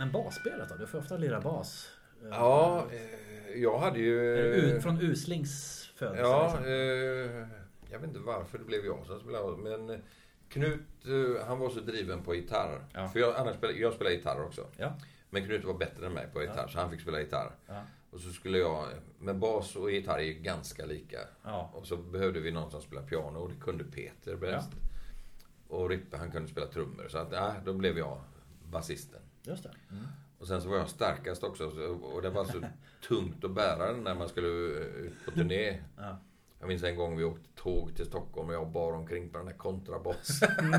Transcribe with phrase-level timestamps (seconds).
[0.00, 0.74] Men basspelet då?
[0.76, 1.90] Du får ofta lira bas.
[2.30, 4.80] Ja, eh, jag hade ju...
[4.80, 6.22] Från Uslings födelse?
[6.22, 6.64] Ja, liksom.
[6.64, 7.48] eh,
[7.90, 9.56] jag vet inte varför det blev jag som spelade.
[9.56, 10.02] Men
[10.48, 10.80] Knut,
[11.46, 12.84] han var så driven på gitarr.
[12.94, 13.08] Ja.
[13.08, 14.66] För jag, annars spelade, jag spelar gitarr också.
[14.76, 14.92] Ja.
[15.30, 17.50] Men Knut var bättre än mig på gitarr, så han fick spela gitarr.
[18.10, 18.88] Och så skulle jag,
[19.18, 21.18] men bas och gitarr är ju ganska lika.
[21.44, 21.70] Ja.
[21.74, 24.68] Och så behövde vi någon som spelade piano och det kunde Peter bäst.
[24.72, 25.76] Ja.
[25.76, 27.08] Och Rippe han kunde spela trummor.
[27.08, 28.20] Så att, äh, då blev jag
[28.70, 29.20] basisten.
[29.50, 29.70] Just det.
[29.90, 30.06] Mm.
[30.38, 31.64] Och sen så var jag starkast också.
[32.14, 32.60] Och det var så
[33.08, 35.82] tungt att bära den när man skulle ut på turné.
[35.96, 36.18] Ja.
[36.60, 39.46] Jag minns en gång vi åkte tåg till Stockholm och jag bar omkring på den
[39.46, 40.48] där kontrabasen.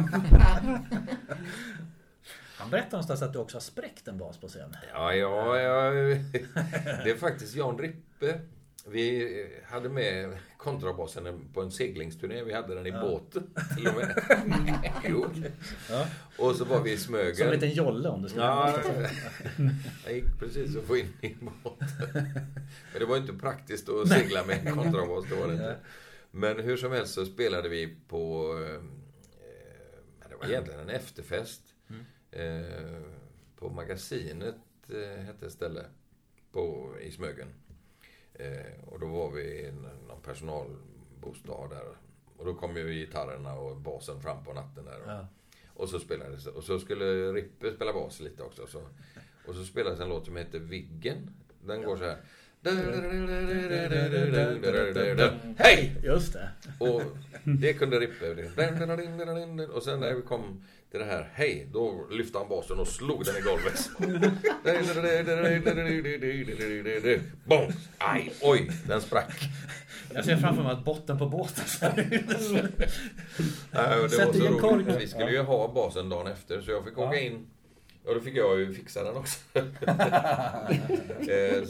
[2.58, 4.76] Han berättade någonstans att du också har spräckt en bas på scen.
[4.94, 5.92] Ja, ja, ja.
[7.04, 8.42] Det är faktiskt Jan Rippe.
[8.88, 12.44] Vi hade med kontrabasen på en seglingsturné.
[12.44, 13.02] Vi hade den i ja.
[13.02, 14.24] båten till och med.
[15.10, 15.26] jo.
[15.90, 16.08] Ja.
[16.38, 17.36] Och så var vi i Smögen.
[17.36, 18.80] Som en liten jolle om du ska ja,
[20.06, 21.88] Jag gick precis att få in i båten.
[22.92, 25.26] Men det var inte praktiskt att segla med en kontrabas.
[25.30, 25.76] Det var det inte.
[26.32, 28.54] Men hur som helst så spelade vi på...
[28.64, 31.62] Eh, det var egentligen en efterfest.
[32.32, 33.02] Eh,
[33.56, 34.56] på Magasinet
[34.90, 35.86] eh, hette ett ställe
[36.52, 37.48] på, i Smögen.
[38.34, 39.72] Eh, och då var vi i
[40.08, 41.86] någon personalbostad där.
[42.38, 45.02] Och då kom ju gitarrerna och basen fram på natten där.
[45.08, 45.28] Ja.
[45.74, 48.68] Och så spelades Och så skulle Rippe spela bas lite också.
[48.68, 48.82] Så,
[49.48, 51.34] och så spelades en låt som heter Viggen.
[51.66, 52.18] Den går så här.
[55.58, 55.96] Hej!
[56.04, 56.50] Just det.
[56.80, 57.02] Och
[57.44, 58.32] det kunde Rippe.
[59.74, 63.26] Och sen när vi kom till det här Hej, då lyfte han basen och slog
[63.26, 63.90] den i golvet.
[67.46, 67.72] Bom!
[67.98, 69.50] Aj, oj, den sprack.
[70.14, 72.10] Jag ser framför mig att botten på båten Nej,
[73.72, 75.02] det var så roligt.
[75.02, 77.48] Vi skulle ju ha basen dagen efter så jag fick åka in
[78.06, 79.40] och då fick jag ju fixa den också.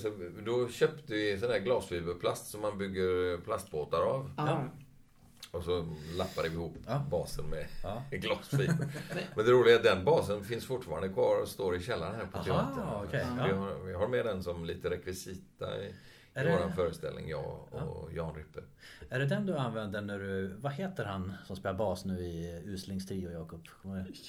[0.01, 0.11] så
[0.45, 4.31] då köpte vi sån där glasfiberplast som man bygger plastbåtar av.
[4.37, 4.63] Ja.
[5.51, 5.85] Och så
[6.17, 7.05] lappade vi ihop ja.
[7.11, 8.03] basen med ja.
[8.11, 8.87] glasfiber.
[9.35, 12.25] Men det roliga är att den basen finns fortfarande kvar och står i källaren här
[12.25, 13.07] på Aha, teatern.
[13.07, 13.25] Okay.
[13.47, 15.93] Vi, har, vi har med den som lite rekvisita i, i
[16.33, 16.59] det...
[16.63, 18.09] vår föreställning, jag och ja.
[18.15, 18.59] Jan Rippe.
[19.09, 20.47] Är det den du använder när du...
[20.47, 23.67] Vad heter han som spelar bas nu i Uslings trio, Jakob?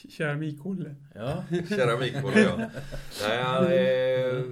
[0.08, 0.94] Keramik-Olle.
[1.14, 1.44] Ja.
[1.68, 2.70] Keramik-Olle, ja.
[3.28, 4.44] Nej, han, eh,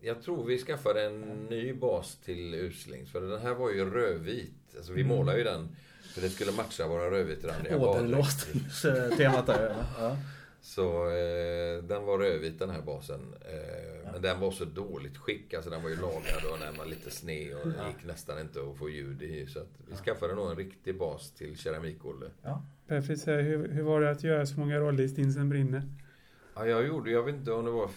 [0.00, 3.10] jag tror vi skaffade en ny bas till Uslings.
[3.10, 4.74] För den här var ju rödvit.
[4.76, 5.16] Alltså vi mm.
[5.16, 5.76] målade ju den
[6.12, 9.84] för det skulle matcha våra rödvitrandiga Återlåstningstemat där.
[9.98, 10.16] Ja.
[10.62, 13.20] Så eh, den var rödvit den här basen.
[13.40, 14.12] Eh, ja.
[14.12, 15.54] Men den var så dåligt skick.
[15.54, 17.88] Alltså den var ju lagad och den var lite sned och ja.
[17.88, 19.46] gick nästan inte att få ljud i.
[19.46, 22.26] Så att vi skaffade nog en riktig bas till keramikolle.
[22.42, 22.62] Ja.
[22.86, 23.26] Perfekt.
[23.26, 25.82] Hur, hur var det att göra så många roller i Stinsen brinner?
[26.54, 27.90] Ja, jag gjorde, jag vet inte om det var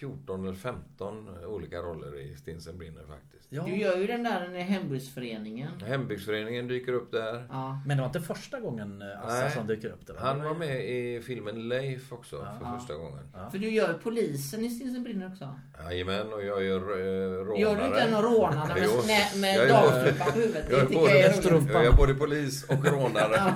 [0.00, 3.46] 14 eller 15 olika roller i Stinsen brinner faktiskt.
[3.52, 3.62] Ja.
[3.64, 5.80] Du gör ju den där i hembygdsföreningen.
[5.80, 7.46] Hembygdsföreningen dyker upp där.
[7.50, 7.80] Ja.
[7.86, 10.14] Men det var inte första gången eh, Assa som dyker upp där?
[10.18, 12.58] Han var med i filmen Leif också ja.
[12.58, 13.28] för första gången.
[13.50, 15.54] För du gör polisen i Stinsen brinner också?
[15.84, 17.60] Jajamän, och jag gör äh, rånare.
[17.60, 20.66] Gör du inte en rånare med, med, med dagstrumpa på huvudet?
[20.70, 23.54] Jag är, både, jag är både polis och rånare.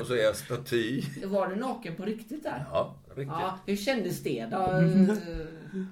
[0.00, 1.02] och så är jag staty.
[1.24, 2.64] Var du naken på riktigt där?
[2.72, 3.26] Ja, riktigt.
[3.28, 4.56] Ja, hur kändes det då?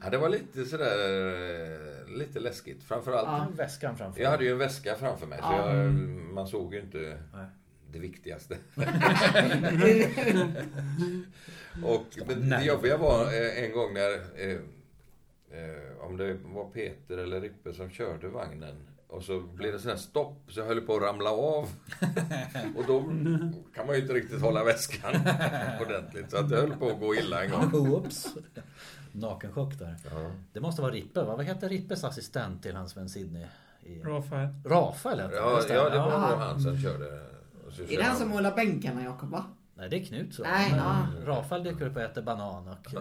[0.03, 2.83] Ja, det var lite sådär lite läskigt.
[2.85, 3.29] Framförallt...
[3.29, 5.39] Ja, väskan framför Jag hade ju en väska framför mig.
[5.39, 5.95] Så jag,
[6.35, 7.47] man såg ju inte Nej.
[7.93, 8.57] det viktigaste.
[11.85, 14.13] och men det jobbiga var eh, en gång när...
[14.37, 14.59] Eh,
[15.51, 18.89] eh, om det var Peter eller Rippe som körde vagnen.
[19.09, 21.65] Och så blev det sån här stopp, så jag höll på att ramla av.
[22.77, 23.01] Och då
[23.75, 25.15] kan man ju inte riktigt hålla väskan
[25.81, 26.31] ordentligt.
[26.31, 27.75] Så att det höll på att gå illa en gång.
[27.89, 28.35] Oops.
[29.13, 29.97] Nakenchock där.
[30.11, 30.31] Ja.
[30.53, 31.37] Det måste vara Rippe, va?
[31.37, 33.47] Vad heter Rippes assistent till hans vän Sidney?
[33.81, 34.01] I...
[34.01, 34.49] Rafael.
[34.65, 35.75] Rafael heter ja, det.
[35.75, 37.07] Ja, det var nog han som körde.
[37.89, 39.45] är det han som målar bänkarna, Jakob, va?
[39.75, 40.43] Nej, det är Knut så.
[40.43, 41.07] Nej, Men, ja.
[41.25, 42.77] Rafael dyker upp och äter banan och...
[42.93, 43.01] Ja.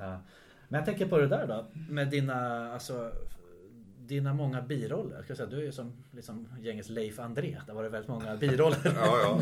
[0.00, 0.20] ja.
[0.68, 1.66] Men jag tänker på det där då.
[1.72, 3.12] Med dina, alltså
[4.06, 5.16] dina många biroller.
[5.16, 7.60] Jag ska säga, du är ju som liksom, gängets Leif André.
[7.66, 8.78] Där var det väldigt många biroller.
[8.84, 9.40] ja, ja.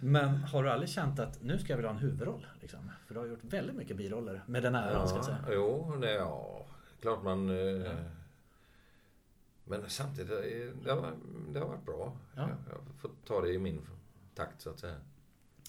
[0.00, 2.46] Men har du aldrig känt att nu ska jag vilja ha en huvudroll?
[2.60, 2.90] Liksom?
[3.06, 5.38] För du har gjort väldigt mycket biroller med den äran ja, ska jag säga.
[5.52, 6.66] Jo, det, ja.
[7.00, 7.50] Klart man...
[7.50, 7.92] Eh.
[9.64, 10.30] Men samtidigt,
[10.84, 11.12] det har,
[11.52, 12.16] det har varit bra.
[12.36, 12.42] Ja.
[12.42, 13.80] Jag har fått ta det i min
[14.34, 14.96] takt så att säga.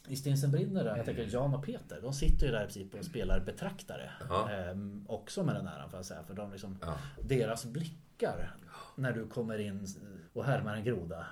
[0.07, 2.93] I Stinsen brinner där, jag tänker Jan och Peter, de sitter ju där i princip
[2.93, 4.11] och spelar betraktare.
[4.29, 4.49] Ja.
[4.49, 6.23] Ehm, också med den äran får jag säga.
[6.23, 6.97] För de liksom, ja.
[7.21, 8.55] deras blickar
[8.95, 9.87] när du kommer in
[10.33, 11.25] och härmar en groda.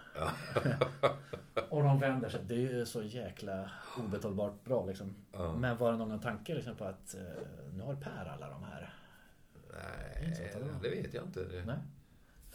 [1.69, 2.41] och de vänder sig.
[2.47, 5.15] Det är ju så jäkla obetalbart bra liksom.
[5.31, 5.55] Ja.
[5.57, 7.21] Men var det någon tanke liksom på att eh,
[7.73, 8.93] nu har Per alla de här?
[9.73, 10.37] Nej,
[10.81, 11.39] det vet jag inte.
[11.43, 11.77] Det, Nej.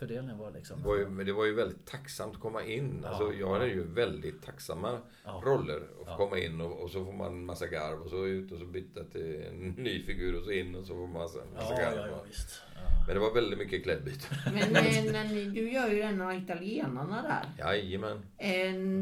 [0.00, 0.82] Fördelningen var liksom...
[0.82, 3.04] det var ju, men det var ju väldigt tacksamt att komma in.
[3.04, 5.42] Alltså, Ja, jag hade ju väldigt tacksamma Ja.
[5.46, 5.76] roller.
[5.76, 6.16] Att Ja.
[6.16, 8.64] komma in och, och så får man en massa garv och så ut och så
[8.66, 11.76] byta till en ny figur och så in och så får man massa, massa Ja,
[11.76, 11.96] garv.
[11.96, 12.62] ja, ja, visst.
[12.74, 12.80] Ja.
[13.06, 14.26] Men det var väldigt mycket klädbyte.
[14.54, 17.64] Men, men, men du gör ju en av italienarna där.
[17.66, 18.22] Jajamän.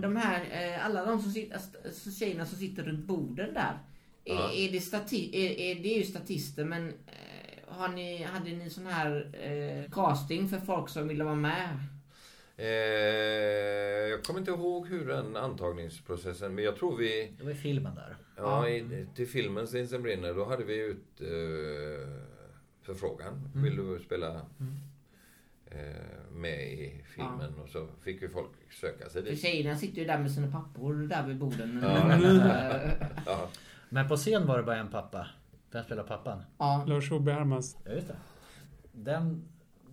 [0.03, 0.41] De här,
[0.77, 1.61] eh, alla de som sitter,
[2.19, 3.79] tjejerna som sitter runt borden där.
[4.25, 4.53] Är, Ja.
[4.53, 6.93] är det, stati, är, är det är ju statister men
[7.79, 11.79] har ni, hade ni sån här eh, casting för folk som ville vara med?
[12.57, 12.67] Eh,
[14.11, 17.33] jag kommer inte ihåg hur den antagningsprocessen, men jag tror vi...
[17.39, 18.17] Det var i filmen där.
[18.37, 22.09] Ja, i, till filmen Stinsen brinner, då hade vi ut eh,
[22.83, 23.51] förfrågan.
[23.55, 23.63] Mm.
[23.65, 24.35] Vill du spela
[25.67, 27.55] eh, med i filmen?
[27.63, 28.51] Och så fick ju folk
[28.81, 29.41] söka sig För dit.
[29.43, 31.81] tjejerna sitter ju där med sina pappor där vid borden.
[31.83, 32.19] Ja.
[33.27, 33.49] Ja,
[33.89, 35.27] Men på scen var det bara en pappa.
[35.71, 36.43] Vem spelar pappan?
[36.59, 36.85] ja.
[36.87, 37.77] Lars Ove Hermans.
[37.85, 38.17] Ja, just det.
[38.93, 39.45] Den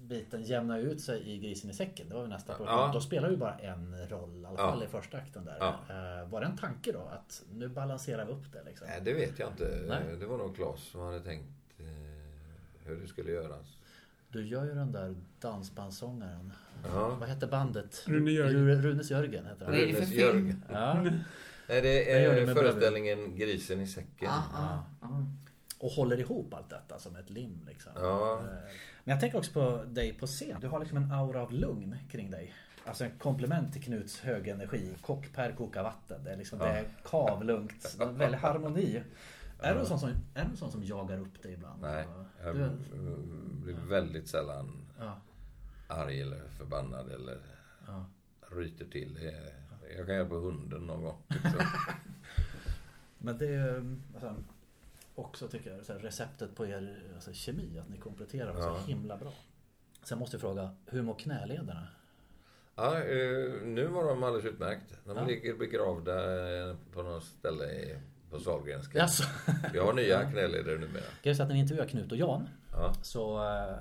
[0.01, 2.09] biten jämnar ut sig i Grisen i säcken.
[2.09, 2.57] Det var ju nästa Ja.
[2.57, 2.91] produktion.
[2.93, 4.71] Då spelar ju bara en roll, i alla Ja.
[4.71, 5.57] fall i första akten där.
[5.59, 5.75] Ja.
[5.89, 6.99] Eh, Var det en tanke då?
[7.01, 8.87] Att nu balanserar vi upp det liksom?
[8.87, 9.79] nej, det vet jag inte.
[9.87, 10.15] Nej.
[10.19, 11.47] Det var nog Claes som hade tänkt
[11.79, 11.85] eh,
[12.85, 13.77] hur det skulle göras.
[14.29, 16.53] Du gör ju den där dansbandssångaren.
[16.83, 17.15] Ja.
[17.19, 18.03] Vad hette bandet?
[18.07, 18.67] Rune Jörgen.
[18.69, 19.75] Ru- Runes Jörgen heter han.
[19.75, 20.09] Runes?
[20.11, 20.63] Jörgen.
[20.71, 21.01] Ja.
[21.67, 24.09] Nej, det är föreställningen Grisen i säcken.
[24.19, 25.25] Ja, ja, ja.
[25.79, 27.91] Och håller ihop allt detta som ett lim liksom.
[27.95, 28.41] Ja.
[29.03, 30.61] Men jag tänker också på dig på scen.
[30.61, 32.53] Du har liksom en aura av lugn kring dig.
[32.85, 34.95] Alltså en komplement till Knuts hög energi.
[35.01, 36.23] Kock Per kokar vatten.
[36.23, 37.95] Det är liksom det är kavlugnt.
[37.97, 39.03] Det är en väldig harmoni.
[39.59, 41.81] Är du en sån som, är du sån som jagar upp dig ibland?
[41.81, 42.05] Nej,
[42.43, 42.69] jag Du,
[43.63, 45.17] blir väldigt sällan ja,
[45.87, 47.37] arg eller förbannad eller
[47.87, 48.05] ja.
[48.51, 49.13] ryter till.
[49.13, 49.53] Det är-
[49.97, 51.21] Jag kan hjälpa hunden någon gång.
[51.27, 51.51] liksom.
[53.17, 54.35] Men det är ju, alltså,
[55.15, 57.79] också tycker jag så här, receptet på er alltså, kemi.
[57.79, 58.77] Att ni kompletterar så Ja.
[58.87, 59.33] himla bra.
[60.03, 61.87] Sen måste jag fråga, hur mår knälederna?
[62.75, 64.97] Ja, eh, nu var de alldeles utmärkt.
[65.05, 65.25] De Ja.
[65.25, 66.13] ligger begravda
[66.69, 67.97] eh, på något ställe i-
[68.29, 69.01] på Sahlgrenska.
[69.01, 69.23] Alltså,
[69.73, 71.03] Jag har nya knäleder numera.
[71.23, 72.93] Grejen är att när vi intervjuade Knut och Jan Ja.
[73.01, 73.75] så äh,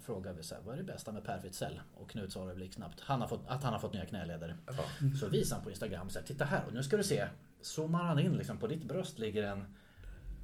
[0.00, 1.80] frågade vi så här, vad är det bästa med Per Fritzell?
[1.94, 4.56] Och Knut sa det blixtsnabbt, han har fått, att han har fått nya knäleder.
[4.66, 4.72] Ja.
[5.20, 7.26] Så visade han på Instagram så här, titta här och nu ska du se.
[7.60, 9.64] Zoomar han in liksom, på ditt bröst ligger en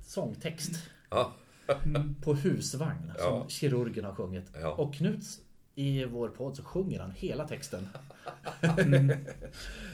[0.02, 0.70] sångtext
[1.10, 1.32] Ja.
[2.22, 3.44] på husvagn som Ja.
[3.48, 4.44] kirurgen har sjungit.
[4.60, 4.68] Ja.
[4.72, 5.40] Och Knuts
[5.74, 7.88] i vår podd så sjunger han hela texten.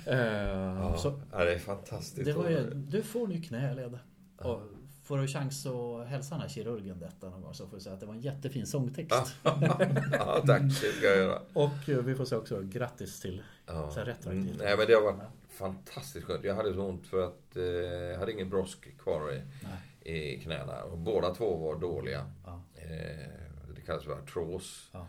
[0.06, 0.96] Eh, Ja.
[0.98, 2.24] så ja, det är fantastiskt.
[2.24, 3.98] det var ju, du får ny knäled.
[4.38, 4.60] Och
[5.04, 7.94] får du chans att hälsa den här kirurgen detta någon gång så får du säga
[7.94, 9.34] att det var en jättefin sångtext.
[9.42, 11.42] ja, tack, det ska jag göra.
[11.52, 13.90] Och eh, vi får säga också grattis till Ja.
[13.90, 14.44] så här retroaktivt.
[14.54, 15.20] Mm, Nej, men det har varit
[15.50, 16.44] fantastiskt skönt.
[16.44, 19.72] Jag hade så ont för att eh, jag hade ingen brosk kvar i, Nej.
[20.08, 20.82] I knäna.
[20.82, 22.30] Och båda två var dåliga.
[22.44, 22.62] Ja.
[22.74, 23.28] Eh,
[23.74, 24.90] det kallas för artros.
[24.92, 25.06] Ja.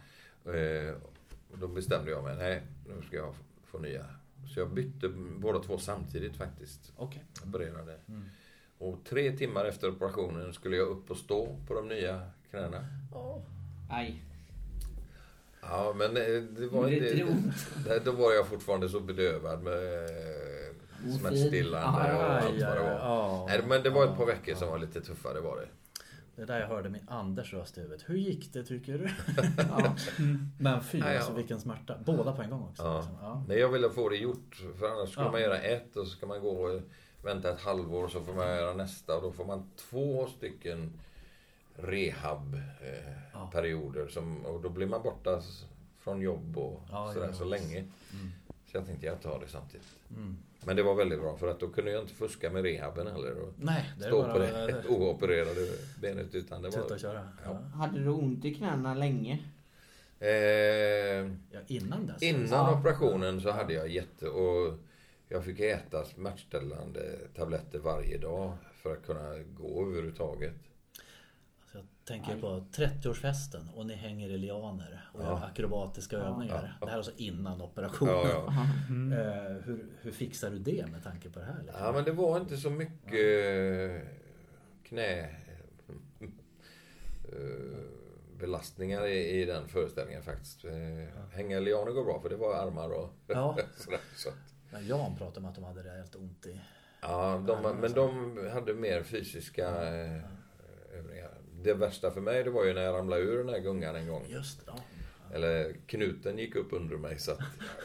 [0.54, 0.94] Eh,
[1.52, 4.06] och då bestämde jag mig, nej, nu ska jag få nya.
[4.54, 6.94] Så jag bytte båda två samtidigt faktiskt.
[6.96, 7.24] Okej.
[7.48, 7.96] Opererade.
[8.08, 8.24] Mm.
[8.78, 12.86] Och tre timmar efter operationen skulle jag upp och stå på de nya knäna.
[13.90, 14.24] Aj.
[15.62, 18.00] Ja, men eh, det var Det inte...
[18.06, 20.10] Då var jag fortfarande så bedövad med.
[21.20, 22.92] Smärtstillande och allt vad det var.
[23.00, 23.46] ja.
[23.50, 25.68] Nej, men det var ett par Ja, veckor som var lite tuffa, det var det.
[26.36, 28.04] Det är där jag hörde min Anders röst i huvudet.
[28.10, 29.10] Hur gick det tycker du?
[29.70, 29.96] Ja.
[30.60, 31.18] Men fy, Ja, ja.
[31.18, 31.96] alltså vilken smärta.
[32.06, 32.84] Båda på en gång också.
[32.84, 32.98] Ja.
[32.98, 33.16] liksom.
[33.22, 33.44] Ja.
[33.48, 34.56] Nej, jag ville få det gjort.
[34.80, 35.32] För annars skulle Ja.
[35.32, 36.82] man göra ett och så ska man gå och
[37.24, 39.16] vänta ett halvår och så får man göra nästa.
[39.16, 41.00] Och då får man två stycken
[41.76, 44.08] rehab-perioder.
[44.08, 45.42] som och då blir man borta
[46.00, 47.86] från jobb och Ja, sådär ja, så länge.
[48.72, 49.88] Så jag tänkte jag tar det samtidigt.
[50.16, 50.38] Mm.
[50.66, 53.40] Men det var väldigt bra för att då kunde jag inte fuska med rehaben heller.
[53.42, 55.68] Och Nej, det stå bara på det oopererade
[56.02, 56.36] benet.
[56.36, 56.98] Utan det var...
[56.98, 57.30] köra.
[57.46, 57.54] Ja.
[57.54, 59.40] Hade du ont i knäna länge?
[60.20, 60.30] Eh,
[61.52, 62.22] Ja, innan dess.
[62.24, 62.80] Innan Ja.
[62.80, 64.28] operationen så hade jag jätte...
[64.30, 64.74] Och
[65.30, 70.56] jag fick äta smärtstillande tabletter varje dag för att kunna gå överhuvudtaget.
[72.10, 75.26] Så jag tänker på 30-årsfesten och ni hänger i lianer och Ja.
[75.26, 76.78] gör akrobatiska övningar.
[76.80, 78.14] Det här är alltså innan operationen.
[78.14, 78.66] Ja, ja.
[79.20, 81.60] Eh, hur, hur fixar du det med tanke på det här?
[81.64, 81.84] Liksom?
[81.84, 84.08] ja, men det var inte så mycket eh,
[84.84, 85.22] knä...
[87.24, 87.80] eh,
[88.40, 90.66] belastningar i, i den föreställningen faktiskt.
[90.66, 90.72] Eh,
[91.32, 93.58] Hänga lianer går bra för det var armar och Ja.
[93.78, 94.00] sådär.
[94.16, 94.30] Så.
[94.72, 96.60] Men Jan pratade om att de hade rejält ont i...
[97.02, 100.22] Ja, de, men de hade mer fysiska eh,
[100.94, 101.32] övningar.
[101.64, 104.08] Det värsta för mig det var ju när jag ramlade ur den här gungan en
[104.08, 104.26] gång.
[104.30, 104.80] Just det, ja.
[105.34, 107.40] Eller knuten gick upp under mig så att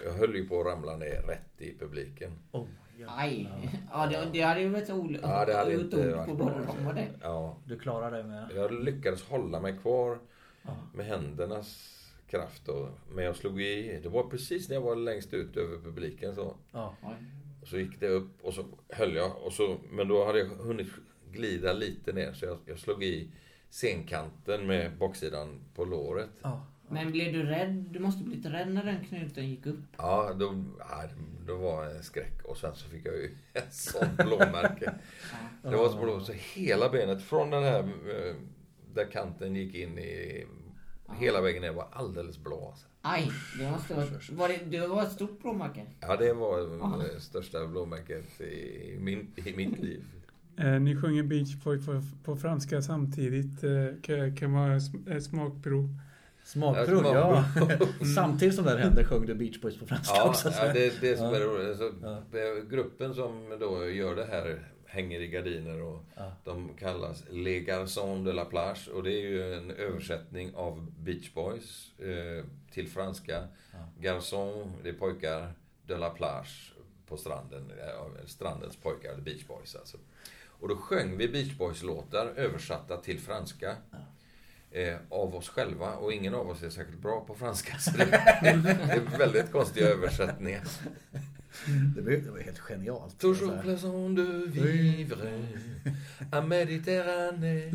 [0.05, 2.33] jag höll ju på att ramla ner rätt i publiken.
[2.53, 2.67] Oh,
[2.99, 3.07] ja.
[3.11, 3.49] Aj.
[3.93, 5.23] Ja, det, det hade ju varit olyckligt.
[5.23, 6.47] Ja, det hade inte varit på bra.
[6.85, 7.05] båda dem.
[7.23, 8.51] Ja, Du klarar det med...
[8.57, 10.19] jag lyckades hålla mig kvar
[10.95, 11.91] med händernas
[12.31, 12.69] kraft.
[12.69, 14.01] Och, men jag slog i.
[14.03, 16.57] Det var precis när jag var längst ut över publiken så.
[16.73, 16.95] Ja.
[17.65, 19.33] Så gick det upp och så höll jag.
[19.43, 20.89] Och så, men då hade jag hunnit
[21.33, 23.31] glida lite ner så jag, jag slog i
[23.71, 26.31] scenkanten med baksidan på låret.
[26.43, 26.67] Ja.
[26.89, 27.87] Men blev du rädd?
[27.91, 29.85] Du måste bli lite rädd när den knuten gick upp.
[29.97, 31.05] Ja, då, ja,
[31.47, 32.43] då var det en skräck.
[32.45, 34.95] Och sen så fick jag ju ett sånt blåmärke.
[35.63, 38.35] Det var så blå, så hela benet från den här eh,
[38.95, 40.47] där kanten gick in i
[41.19, 42.69] hela vägen ner var alldeles blå.
[42.69, 42.87] Alltså.
[43.03, 44.07] Aj, det måste vara...
[44.31, 45.87] Var det, det var ett stort blåmärke.
[46.01, 50.05] Ja, det var det största blåmärket i, min, i mitt liv.
[50.59, 53.65] Eh, ni sjunger Beach Boy på, på franska samtidigt.
[53.65, 53.71] Eh,
[54.03, 55.89] kan, kan vara sm- ett smakprov.
[56.45, 57.87] Smakprov, Ja, ja.
[58.15, 60.51] Samtidigt som det här hände sjöng du Beach Boys på franska Ja, också.
[60.51, 61.37] så- ja det är det som Ja.
[61.37, 61.79] är roligt.
[61.79, 62.23] Så, Ja.
[62.71, 66.33] Gruppen som då gör det här hänger i gardiner och Ja.
[66.45, 71.35] de kallas Les Garçons de la Plage och det är ju en översättning av Beach
[71.35, 73.45] Boys eh, till franska.
[74.01, 75.53] Garçon, det är pojkar,
[75.87, 76.73] de la Plage
[77.09, 79.99] på stranden, eh, strandens pojkar, the Beach Boys alltså.
[80.61, 83.77] Och då sjöng vi Beach Boys-låtar översatta till franska.
[84.71, 87.79] Eh, av oss själva och ingen av oss är särskilt bra på franska.
[87.79, 88.05] Så det,
[88.43, 88.49] det
[88.93, 90.63] är väldigt konstiga översättningar.
[91.97, 93.19] Det var, det var helt genialt.
[93.21, 93.63] Toujours Så här.
[93.63, 95.47] plaisant de vivre
[96.33, 97.73] à Méditerranée.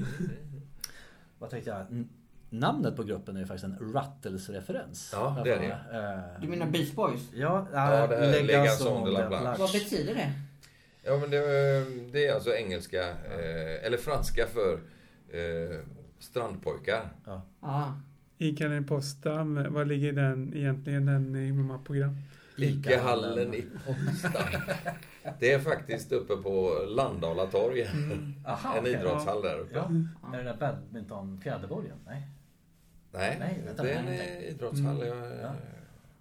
[1.39, 2.05] Vad tänkte jag?
[2.49, 5.09] Namnet på gruppen är ju faktiskt en Rattles-referens.
[5.13, 5.97] Ja, det är det.
[6.35, 7.21] Eh, Du menar Beach Boys?
[7.33, 9.27] Ja, Ja, det Les Les Garçons Garçons de la.
[9.27, 9.59] Plage.
[9.59, 10.31] Vad betyder det?
[11.03, 11.39] Ja, men det,
[12.11, 14.73] det är alltså engelska, eh, eller franska för
[15.29, 15.79] eh,
[16.19, 17.09] strandpojkar.
[17.61, 18.01] Ja.
[18.37, 22.17] Ica Postam, var ligger den egentligen den i hur många program?
[22.57, 24.61] Icahallen i Potsdam.
[25.39, 27.87] Det är faktiskt uppe på Landala torg.
[28.45, 28.93] Aha, en okej.
[28.93, 29.75] idrottshall där uppe.
[29.75, 29.91] Ja.
[30.33, 31.97] Är det där badminton fjäderborgen?
[32.05, 32.27] Nej.
[33.11, 35.07] Nej, Nej, vänta, det är en idrottshall.
[35.07, 35.53] Jag, Ja.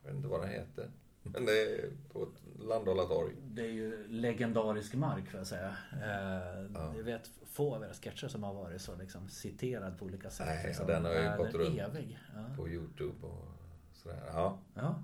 [0.05, 0.91] vet inte vad den heter.
[1.23, 2.29] Men det är på
[2.59, 3.35] Landala torg.
[3.51, 5.77] Det är ju legendarisk mark får jag säga.
[5.93, 6.95] Eh, Ja.
[6.97, 10.47] Jag vet få av era sketcher som har varit så liksom citerad på olika sätt.
[10.47, 10.87] Nej, liksom.
[10.87, 11.79] den har ju gått runt.
[11.79, 12.19] evig.
[12.35, 12.45] Ja.
[12.57, 13.49] På Youtube och
[13.93, 14.23] sådär.
[14.27, 14.59] Ja.
[14.75, 15.03] Ja.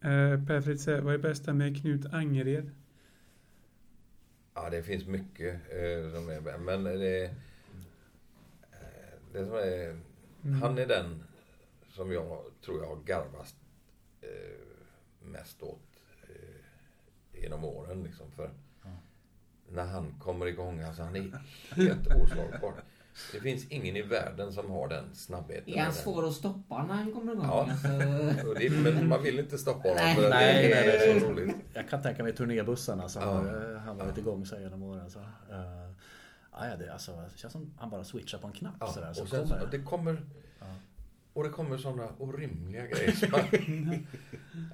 [0.00, 2.70] Eh, per Fritzell, vad är bästa med Knut Angered?
[4.54, 7.24] Ja, det finns mycket eh, som är Men det...
[7.24, 7.30] Eh,
[9.32, 10.00] det som är...
[10.60, 11.22] Han är den
[11.88, 13.54] som jag tror jag har garvat
[14.20, 15.89] eh, mest åt
[17.42, 18.02] genom åren.
[18.02, 18.50] Liksom, för
[19.68, 21.40] När han kommer igång, alltså han är
[21.74, 22.74] helt oslagbar.
[23.32, 25.74] Det finns ingen i världen som har den snabbheten.
[25.74, 27.46] Är han svår att stoppa när han kommer igång?
[27.46, 27.68] Ja.
[27.70, 30.16] Alltså, det, men man vill inte stoppa honom Nej.
[30.30, 31.20] Nej, är, nej, det är nej.
[31.20, 31.56] så roligt.
[31.74, 33.28] Jag kan tänka mig turnébussarna som Ja.
[33.28, 34.20] har, han varit Ja.
[34.22, 35.10] igång sig genom åren.
[35.10, 35.18] Så.
[35.18, 35.26] Uh,
[36.52, 39.12] ja, det, alltså, det känns som han bara switchar på en knapp Ja, sådär.
[39.12, 39.82] Så och sen, kommer så, det.
[39.82, 40.22] kommer...
[40.60, 40.66] Ja.
[41.32, 43.14] Och det kommer sådana orimliga grejer.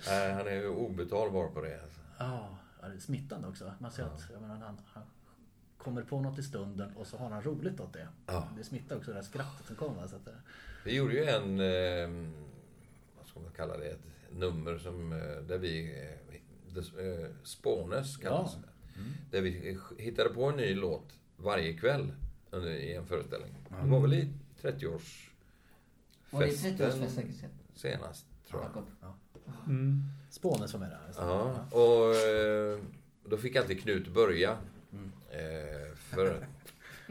[0.09, 1.81] Nej, han är ju obetalbar på det.
[1.83, 2.01] Alltså.
[2.19, 3.73] Ja, det är smittande också.
[3.79, 5.03] Man ser att jag menar, han, han
[5.79, 8.09] kommer på något i stunden och så har han roligt åt det.
[8.27, 8.49] Ja.
[8.57, 10.07] Det smittar också det där skrattet som kommer.
[10.07, 10.41] Så att, det-
[10.85, 12.31] Vi gjorde ju en, eh,
[13.19, 14.01] vad ska man kalla det, ett
[14.33, 15.19] nummer som, eh,
[15.49, 18.61] där vi, eh, eh, Spånes kallas Ja.
[18.63, 19.03] det.
[19.37, 22.13] Där vi eh, hittade på en ny låt varje kväll
[22.51, 23.55] under, i en föreställning.
[23.83, 24.33] Det var väl i
[24.63, 25.31] 30-års
[26.31, 27.35] var det festen 30-årsfest säkert?
[27.75, 28.85] senast, tror jag.
[29.67, 30.03] Mm.
[30.37, 31.01] Spånes var med där.
[31.17, 32.79] Ja, och eh,
[33.25, 34.57] då fick alltid Knut börja.
[34.93, 35.13] Mm.
[35.31, 36.47] Eh, för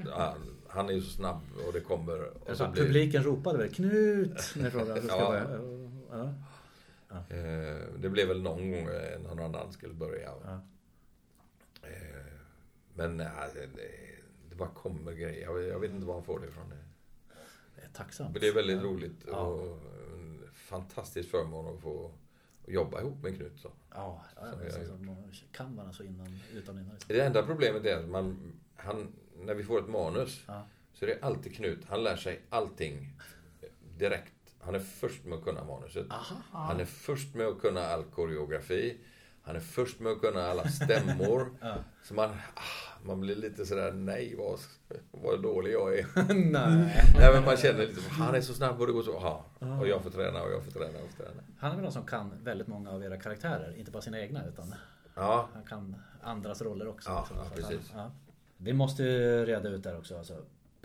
[0.05, 0.35] ja,
[0.67, 2.49] han är ju så snabb och det kommer...
[2.49, 5.29] Och så blir, Publiken ropade väl Knut när frågan ska Ja.
[5.29, 6.33] börja.
[7.09, 7.35] Ja.
[7.35, 10.31] eh, det blev väl någon gång eh, någon annan skulle börja.
[10.45, 10.61] Ja.
[12.93, 15.59] Men det, bara kommer grejer.
[15.59, 16.73] Jag, vet inte var han får det ifrån.
[17.75, 18.31] Det är tacksamt.
[18.31, 18.83] Men det är väldigt ja.
[18.83, 19.37] roligt Ja.
[19.37, 19.79] och
[20.13, 22.11] en fantastisk förmån att få
[22.67, 23.59] jobba ihop med Knut.
[23.59, 23.71] Så.
[23.93, 26.93] Ja, ja, så, så, man kan varandra så innan, utan innan.
[26.93, 27.15] Liksom.
[27.15, 29.07] Det enda problemet är att man, han,
[29.39, 30.67] när vi får ett manus Ja.
[30.93, 31.79] så är det alltid Knut.
[31.87, 33.13] Han lär sig allting
[33.97, 34.31] direkt.
[34.59, 36.11] Han är först med att kunna manuset.
[36.11, 36.35] Aha.
[36.51, 38.97] Han är först med att kunna all koreografi.
[39.41, 41.49] Han är först med att kunna alla stämmor.
[41.61, 41.75] Ja.
[42.03, 44.59] Så man, ah, man blir lite sådär, nej vad,
[45.11, 46.05] vad dålig jag är.
[46.33, 47.03] Nej.
[47.19, 49.45] nej men man känner lite, han är så snabb och det går så, aha.
[49.81, 51.41] Och jag får träna och jag får träna och träna.
[51.59, 53.73] Han är väl någon som kan väldigt många av era karaktärer.
[53.77, 54.75] Inte bara sina egna utan
[55.15, 57.09] Ja, han kan andras roller också.
[57.09, 57.37] Ja, liksom.
[57.37, 57.91] ja, precis.
[57.91, 58.11] Han, ja.
[58.57, 60.17] Vi måste ju reda ut där också.
[60.17, 60.37] Alltså,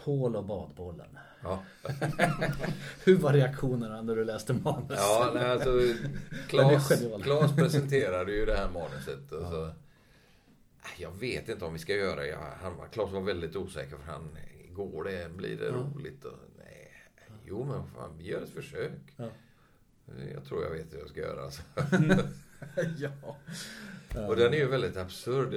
[0.04, 1.18] Paul och badbollen.
[1.42, 1.62] Ja,
[3.04, 4.90] Hur var reaktionerna när du läste manus?
[4.98, 5.70] ja nej, alltså
[6.48, 7.02] Claes.
[7.22, 9.32] Claes presenterade ju det här manuset.
[9.32, 9.72] Och så, "Äh,
[10.99, 12.38] jag vet inte om vi ska göra det.
[12.62, 14.37] Han, var- Claes var väldigt osäker för han,
[14.72, 16.25] går det, blir det roligt?
[16.25, 16.92] Och, nej,
[17.46, 18.92] jo men fan, vi gör ett försök.
[19.16, 19.28] Ja.
[20.34, 21.42] Jag tror jag vet hur jag ska göra.
[21.44, 21.62] Alltså.
[22.99, 23.37] ja.
[24.28, 25.50] Och den är ju väldigt absurd.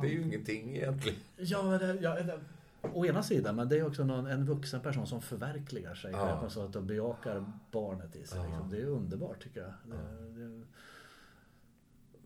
[0.00, 1.18] Det är ju ingenting egentligen.
[1.36, 2.40] Ja, men det, ja, det,
[2.82, 6.36] å ena sidan, men det är också någon, en vuxen person som förverkligar sig Ja.
[6.36, 8.38] på något sätt och bejakar barnet i sig.
[8.38, 8.46] Ja.
[8.46, 8.70] Liksom.
[8.70, 9.72] Det är underbart tycker jag.
[9.84, 10.62] Det, det,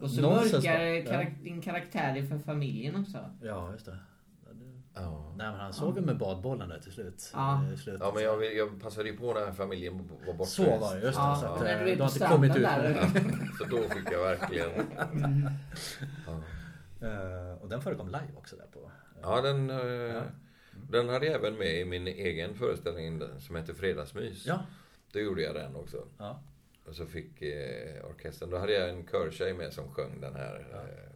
[0.01, 3.31] Och så Nonsens, mörkar karak- din karaktär är för familjen också.
[3.43, 3.99] ja, just det.
[4.45, 5.35] Ja, Ja.
[5.37, 7.31] Nej, men han sov ju med badbollen där till slut.
[7.35, 7.73] Ja.
[7.73, 8.01] I slutet.
[8.05, 10.45] Ja, men jag, jag passade ju på när familjen var borta.
[10.51, 11.23] Så var det, just det.
[11.25, 13.11] Ja, så att, när eh, du du har inte kommit ut där.
[13.59, 14.71] Så då fick jag verkligen...
[16.27, 16.41] Ja,
[17.01, 18.91] Eh, Och den förekom live också där på.
[19.23, 20.23] ja den, eh,
[20.91, 24.47] den hade jag även med i min egen föreställning som heter Fredagsmys.
[24.47, 24.59] Ja.
[25.13, 26.05] Då gjorde jag den också.
[26.19, 26.43] ja.
[26.85, 30.67] Och så fick eh, orkestern, då hade jag en körtjej med som sjöng den här
[30.73, 31.15] eh,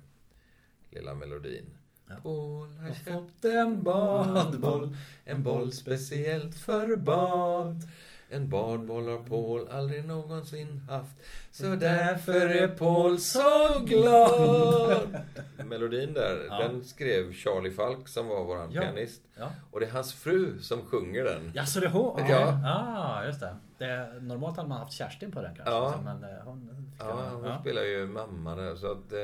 [0.91, 1.79] lilla melodin.
[2.09, 2.15] Ja.
[2.23, 4.97] Paul har köpt Fått en badboll.
[5.25, 7.83] En boll speciellt för bad.
[8.31, 11.17] En badboll har Paul aldrig någonsin haft.
[11.51, 15.17] Så därför är Paul så glad.
[15.67, 16.59] Melodin där, Ja.
[16.59, 18.81] den skrev Charlie Falk som var våran Ja.
[18.83, 19.23] pianist.
[19.39, 19.51] Ja.
[19.71, 21.51] Och det är hans fru som sjunger den.
[21.55, 22.21] Ja, så det är hon?
[22.29, 22.61] Ja.
[22.65, 23.57] Ah, just det.
[23.79, 24.13] det.
[24.21, 25.75] Normalt hade man haft Kerstin på den kanske.
[25.75, 26.01] Ja.
[26.05, 27.61] Men eh, hon Ja, hon ja.
[27.61, 29.13] spelar ju mamma där så att...
[29.13, 29.19] Eh,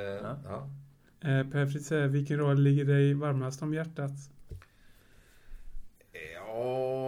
[0.45, 0.69] ja.
[1.31, 4.11] Eh, Per Fritzell, vilken roll ligger dig varmast om hjärtat?
[6.35, 7.04] Ja...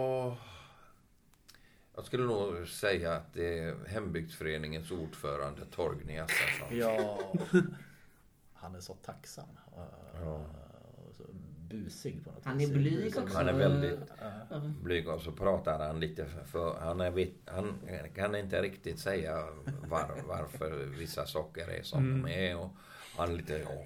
[1.97, 6.77] Jag skulle nog säga att det är hembygdsföreningens ordförande Torgny Assarsson.
[6.77, 7.19] Ja.
[8.53, 9.49] Han är så tacksam.
[10.23, 10.45] Ja.
[11.17, 11.23] Så
[11.69, 13.23] busig på något Han är blyg Busig.
[13.23, 13.37] också.
[13.37, 13.99] Han är väldigt
[14.83, 17.79] blyg och så pratar han lite för, han, är, han
[18.15, 19.47] kan inte riktigt säga
[19.89, 22.57] var, varför vissa saker är som de är.
[22.57, 22.69] Och
[23.17, 23.85] han är lite, ja,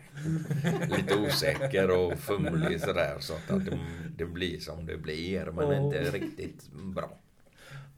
[0.97, 3.79] lite osäker och fumlig sådär så att det,
[4.15, 5.85] det blir som det blir men Åh.
[5.85, 7.17] inte riktigt bra.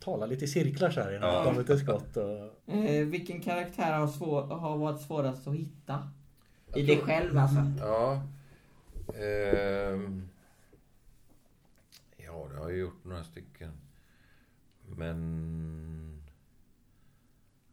[0.04, 1.36] Talar lite i cirklar så här innan Ja.
[1.38, 1.44] ja.
[1.44, 2.18] kommer skott.
[2.18, 2.74] Och...
[2.74, 6.10] Eh, vilken karaktär har, svår, har varit svårast att hitta?
[6.76, 7.72] I Jag dig tror- själv alltså?
[7.80, 8.24] Ja.
[9.16, 10.30] Ehm,
[12.18, 13.72] ja, det har jag gjort några stycken.
[14.88, 16.24] Men...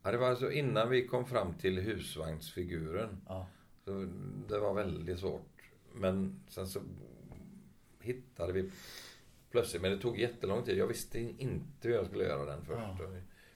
[0.03, 3.21] Ja, det var alltså innan vi kom fram till husvagnsfiguren.
[3.29, 3.47] Ja.
[3.85, 4.07] Så
[4.49, 5.63] det var väldigt svårt.
[5.95, 6.81] Men sen så
[8.01, 8.71] hittade vi
[9.51, 10.79] plötsligt, men det tog jättelång tid.
[10.79, 12.79] Jag visste inte hur jag skulle göra den först.
[12.99, 13.07] Ja.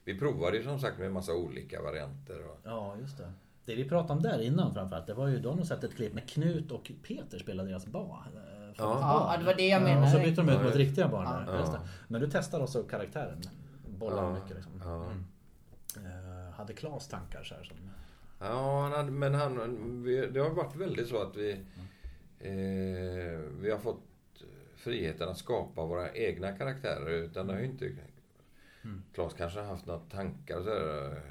[0.03, 2.45] Vi, provade ju som sagt med en massa olika varianter.
[2.47, 3.31] Och, ja, just det.
[3.65, 6.13] Det vi pratade om där innan framförallt, det var ju då de sett ett klipp
[6.13, 8.27] med Knut och Peter spelade deras barn.
[8.37, 8.41] eh,
[8.77, 9.29] Ja.
[9.31, 10.05] Ja, det var det jag Ja, menade.
[10.05, 10.79] och så bytte de ut Ja, mot ja.
[10.79, 11.51] riktiga barn Ja.
[11.51, 11.59] där.
[11.59, 11.79] Just Ja.
[11.79, 11.87] det.
[12.07, 13.41] Men du testade också karaktären.
[13.87, 14.71] Bollar Ja, mycket liksom.
[14.83, 15.05] ja.
[15.05, 15.25] Mm.
[16.05, 17.77] Eh, hade Klas tankar så här som...
[18.39, 21.51] Ja, han hade, men han, vi, det har varit väldigt så att vi,
[22.39, 23.99] eh, vi har fått
[24.85, 27.09] friheten att skapa våra egna karaktärer.
[27.09, 27.91] Utan det har ju inte...
[28.83, 29.01] Mm.
[29.37, 31.21] Kanske har haft några tankar så där,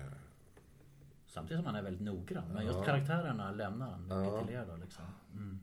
[1.27, 2.45] Samtidigt som han är väldigt noggrann.
[2.55, 2.85] Men just Ja.
[2.85, 4.21] karaktärerna lämnar han Ja.
[4.33, 5.05] mycket till er då liksom.
[5.33, 5.59] Mm.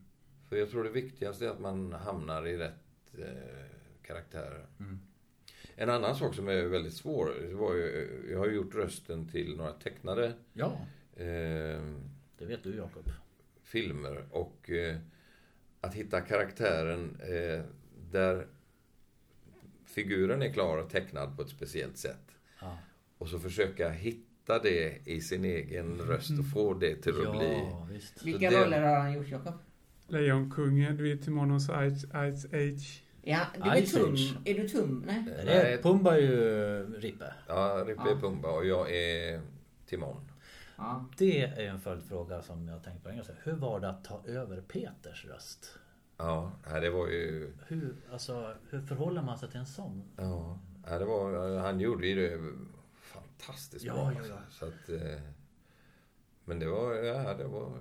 [0.48, 3.66] För jag tror det viktigaste är att man hamnar i rätt eh,
[4.02, 4.66] karaktärer.
[4.80, 4.98] Mm.
[5.76, 9.28] En annan sak som är väldigt svår, det var ju, jag har ju gjort rösten
[9.28, 10.72] till några tecknade Ja,
[11.16, 11.82] eh,
[12.38, 13.04] det vet du Jakob.
[13.62, 14.96] filmer och eh,
[15.80, 17.64] att hitta karaktären eh,
[18.12, 18.46] där
[19.84, 22.36] figuren är klar och tecknad på ett speciellt sätt.
[22.60, 22.78] Ja.
[23.18, 27.52] Och så försöka hitta det i sin egen röst och få det till att bli...
[27.70, 28.22] Ja, visst.
[28.24, 29.54] Vilka det- roller har han gjort Jakob?
[30.08, 33.02] Lejonkungen, du är Timonos Ice, Ice Age.
[33.22, 34.12] Ja, du är Ice tum.
[34.12, 34.34] Age.
[34.44, 35.04] Är du tum?
[35.06, 35.24] Nej.
[35.44, 35.78] Nej.
[35.82, 37.34] Pumba är ju Rippe.
[37.48, 38.10] Ja, Rippe Ja.
[38.10, 39.40] är Pumba och jag är
[39.86, 40.20] Timon.
[40.76, 41.08] Ja.
[41.18, 43.26] Det är en följdfråga som jag tänkt på en gång.
[43.42, 45.78] Hur var det att ta över Peters röst?
[46.16, 47.52] Ja, det var ju...
[47.68, 50.02] Hur, alltså, hur förhåller man sig till en sån?
[50.16, 50.58] Ja,
[50.98, 52.52] det var, han gjorde ju det
[53.00, 54.12] fantastiskt Ja, bra.
[54.12, 54.32] ja, alltså.
[54.32, 54.38] ja.
[54.50, 55.20] Så att, eh,
[56.44, 57.72] men det var, ja, det var,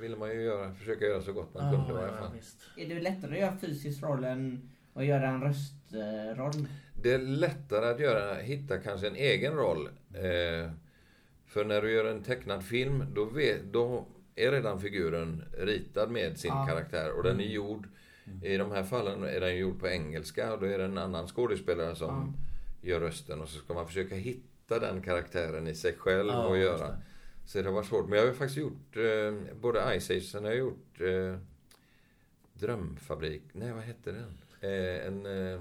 [0.00, 2.32] ville man ju göra, försöka göra så gott man kunde i varje fall.
[2.34, 2.58] visst.
[2.76, 6.68] Är det lättare att göra fysisk roll än att göra en röstroll?
[7.02, 9.86] Det är lättare att göra, hitta kanske en egen roll.
[10.14, 10.70] Eh,
[11.46, 16.38] för när du gör en tecknad film, då, vet, då är redan figuren ritad med
[16.38, 16.66] sin Ja.
[16.66, 17.88] karaktär och den är gjord
[18.42, 21.26] i de här fallen är den gjord på engelska och då är det en annan
[21.28, 22.36] skådespelare som
[22.82, 26.58] gör rösten och så ska man försöka hitta den karaktären i sig själv Ja, och
[26.58, 26.96] göra.
[27.46, 28.08] Så det har varit svårt.
[28.08, 31.38] Men jag har faktiskt gjort eh, både Ice Age, sen har jag gjort eh,
[32.52, 33.42] Drömfabrik.
[33.52, 34.38] Nej, vad hette den?
[34.60, 35.60] Eh, en, eh,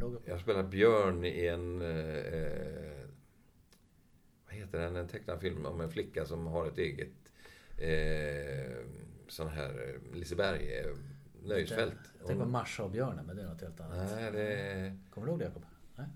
[0.00, 0.16] du ihåg?
[0.24, 1.82] Jag spelar Björn i en...
[1.82, 2.99] Eh, vad
[4.60, 4.96] heter den?
[4.96, 7.32] En tecknad film om en flicka som har ett eget
[7.78, 8.76] eh,
[9.28, 10.86] sån här Liseberg eh,
[11.44, 11.94] nöjesfält.
[12.18, 14.10] Jag tänkte på Marsha och björnen, men det är något helt annat.
[14.16, 15.64] Nej, det Kommer du ihåg det Jakob?
[15.96, 16.06] Nej?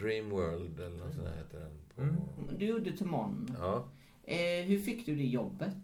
[0.00, 1.70] Dream World eller något sånt heter den.
[1.96, 2.16] På, Mm.
[2.58, 3.56] Du gjorde Timon.
[3.58, 3.84] ja.
[4.24, 5.74] Eh, hur fick du det jobbet?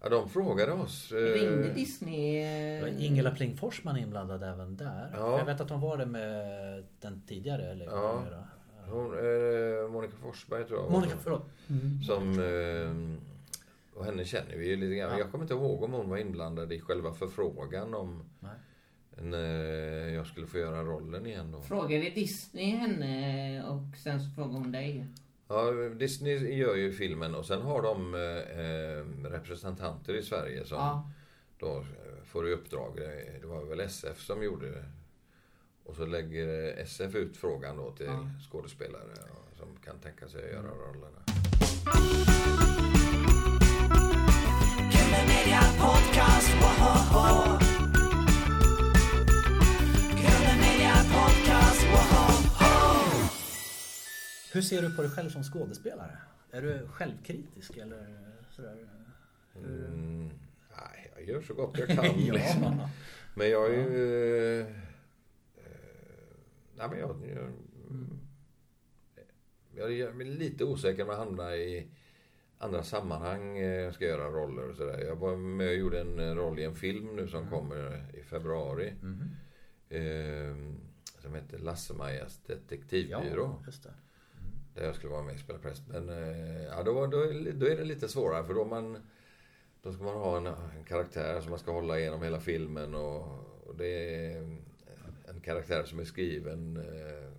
[0.00, 1.12] ja, de frågade oss.
[1.12, 2.36] eh, Ringde Disney?
[2.42, 5.10] Eh, Ingela Pling Forsman inblandad även där.
[5.14, 5.38] Ja.
[5.38, 7.70] Jag vet att hon var det med den tidigare.
[7.70, 8.24] Eller Ja.
[8.88, 10.90] Hon, eh, Monica Forsberg tror jag.
[10.90, 11.46] Monica, förlåt.
[12.06, 12.38] Som...
[12.40, 13.20] Eh,
[13.98, 15.12] och henne känner vi ju lite grann.
[15.12, 15.18] Ja.
[15.18, 18.52] Jag kommer inte ihåg om hon var inblandad i själva förfrågan om Nej.
[19.16, 21.60] när jag skulle få göra rollen igen då.
[21.60, 25.06] Frågade Disney henne och sen så frågade hon dig?
[25.48, 30.78] Ja, Disney gör ju filmen och sen har de eh, eh, representanter i Sverige som
[30.78, 31.10] Ja.
[31.58, 31.84] då
[32.24, 32.92] får i uppdrag.
[32.96, 34.84] Det det var väl SF som gjorde det.
[35.84, 38.26] Och så lägger SF ut frågan då till Ja.
[38.50, 41.18] skådespelare ja, som kan tänka sig att göra rollerna.
[45.78, 47.58] Podcast, woho!
[54.52, 56.16] Hur ser du på dig själv som skådespelare?
[56.50, 58.06] Är du självkritisk eller
[58.50, 58.76] sådär?
[59.56, 60.30] Mm,
[60.76, 62.04] nej, jag gör så gott jag kan.
[62.16, 62.62] liksom.
[62.62, 62.88] ja.
[63.34, 64.66] Men jag är ju...
[66.78, 67.50] Eh, nej, men jag, jag,
[69.74, 71.88] jag, jag är lite osäker om jag hamnar i
[72.58, 73.58] andra sammanhang.
[73.58, 74.98] eh, Jag ska göra roller och sådär.
[74.98, 78.22] Jag var med och gjorde en eh, roll i en film nu som kommer i
[78.22, 78.92] februari.
[79.88, 80.56] Eh,
[81.18, 83.60] som heter Lasse-Majas detektivbyrå.
[83.66, 83.94] Ja, det.
[84.74, 85.82] Där jag skulle vara med och spela präst.
[85.88, 88.98] Men eh, ja, då, då, är- då är det lite svårare för då, man,
[89.82, 93.22] då ska man ha en, en karaktär som man ska hålla igenom hela filmen och,
[93.68, 94.34] och det
[95.44, 97.30] karaktär som är skriven eh,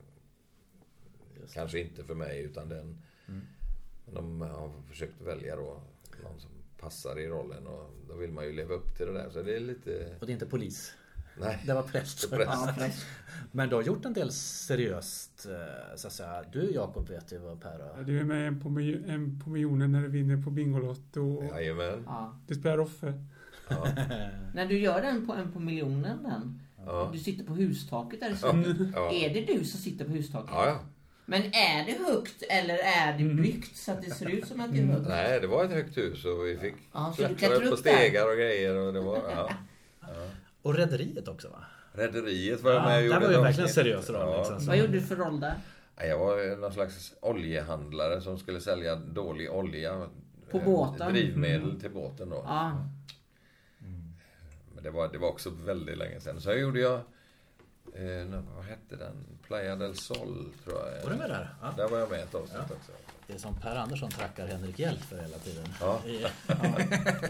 [1.53, 2.97] kanske inte för mig utan den
[4.13, 5.81] de har försökt välja då
[6.23, 9.29] någon som passar i rollen och då vill man ju leva upp till det där
[9.29, 10.15] så det är lite...
[10.19, 10.93] Och det är inte polis.
[11.39, 11.63] Nej.
[11.65, 12.21] Det var präst.
[12.21, 12.51] Det präst.
[12.51, 13.05] Ja, präst.
[13.51, 16.43] Men du har gjort en del seriöst eh, så att säga.
[16.51, 18.03] Du Jakob vet ju vad Per Ja, har...
[18.03, 18.69] Du är med en på,
[19.07, 21.35] en på miljonen när du vinner på Bingolotto.
[21.35, 22.03] Och Jajamän.
[22.05, 22.39] Ja.
[22.47, 23.13] Du spelar Roffe.
[23.69, 23.85] Ja.
[24.53, 26.61] När du gör den på en på miljonen den.
[26.85, 27.09] Ja.
[27.13, 28.51] Du sitter på hustaket där i Ja.
[28.51, 28.87] slutet.
[28.95, 29.11] Ja.
[29.13, 30.49] Är det du som sitter på hustaket?
[30.53, 30.79] Ja, ja.
[31.25, 34.73] Men är det högt eller är det byggt så att det ser ut som att
[34.73, 35.07] det är högt?
[35.07, 38.35] Nej, det var ett högt hus och vi fick Ja, klättra upp på stegar och
[38.37, 38.75] grejer.
[38.75, 39.49] Och det var, ja.
[40.61, 41.63] Och Rederiet också va?
[41.93, 44.37] Rederiet var jag Ja, med och där gjorde var ju verkligen seriös roll, Ja.
[44.37, 44.67] liksom.
[44.67, 45.53] Vad gjorde du för roll där?
[45.97, 50.07] Jag var någon slags oljehandlare som skulle sälja dålig olja.
[50.51, 51.13] På båten?
[51.13, 52.47] Drivmedel till båten då.
[54.85, 56.41] Det var, det var också väldigt länge sedan.
[56.41, 56.95] Så gjorde jag...
[57.93, 59.25] Eh, vad hette den?
[59.47, 61.03] Playa del Sol, tror jag.
[61.03, 61.55] Var du med där?
[61.61, 61.73] Ja.
[61.77, 62.75] Där var jag med ett avsnitt Ja.
[62.75, 62.91] också.
[63.27, 65.65] Det är som Per Andersson tackar Henrik Hjelt för hela tiden.
[65.81, 66.01] Ja.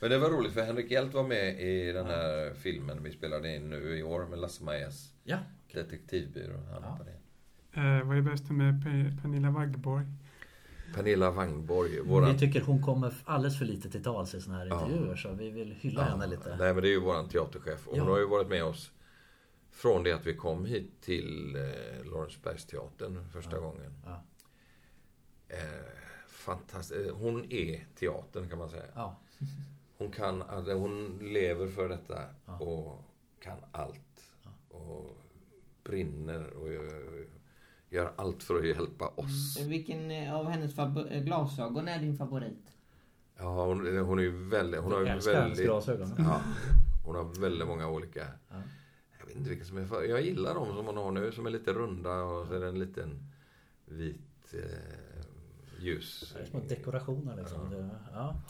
[0.00, 3.54] Men det var roligt för Henrik Hjelt var med i den här filmen vi spelade
[3.56, 5.38] in nu i år med Lasse-Majas Ja.
[5.72, 6.56] detektivbyrå.
[6.72, 6.98] Han Ja.
[6.98, 7.14] var det.
[7.80, 10.06] Eh, vad är bäst med Pe- Pernilla Waggborg?
[10.94, 12.32] Pernilla Wangborg, våran...
[12.32, 14.84] Vi tycker hon kommer alldeles för lite till tals i såna här Ja.
[14.86, 16.56] intervjuer så vi vill hylla henne lite.
[16.56, 17.86] Nej men det är ju våran teaterchef.
[17.86, 18.12] Och hon Ja.
[18.12, 18.92] har ju varit med oss
[19.70, 23.92] från det att vi kom hit till eh, Lorensbergsteatern första gången.
[24.04, 24.22] Ja.
[25.48, 25.58] Eh,
[26.28, 27.10] fantastiskt.
[27.10, 28.84] Hon är teatern kan man säga.
[28.94, 29.16] Ja.
[29.98, 32.58] Hon kan, alltså, hon lever för detta Ja.
[32.58, 33.04] och
[33.40, 34.32] kan allt.
[34.68, 35.18] Och
[35.84, 36.68] brinner och
[37.90, 39.60] gör, allt för att hjälpa oss.
[39.66, 42.76] Vilken eh, av hennes eh, glasögon är din favorit?
[43.36, 44.80] Ja, hon, hon är ju väldigt...
[44.80, 45.64] Hon har ju väldigt...
[45.64, 46.14] glasögon.
[46.18, 46.40] Ja,
[47.04, 48.26] hon har väldigt många olika...
[48.48, 48.56] Ja.
[49.20, 50.02] Jag vet inte vilka som är för.
[50.02, 52.68] Jag gillar de som hon har nu som är lite runda och så är det
[52.68, 53.32] en liten
[53.84, 56.32] vit eh, ljus.
[56.36, 57.70] Det är små dekorationer liksom.
[57.70, 58.40] Det, ja.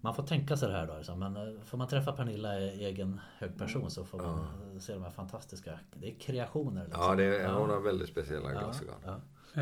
[0.00, 0.96] Man får tänka sig det här då.
[0.96, 1.18] Liksom.
[1.18, 4.46] Men eh, får man träffa Pernilla i egen hög person så får man
[4.80, 5.78] se de här fantastiska...
[5.94, 6.84] Det är kreationer.
[6.84, 7.02] Liksom.
[7.02, 7.58] Ja, det är, Ja.
[7.58, 8.94] hon har väldigt speciella Ja, glasögon.
[9.04, 9.12] ja.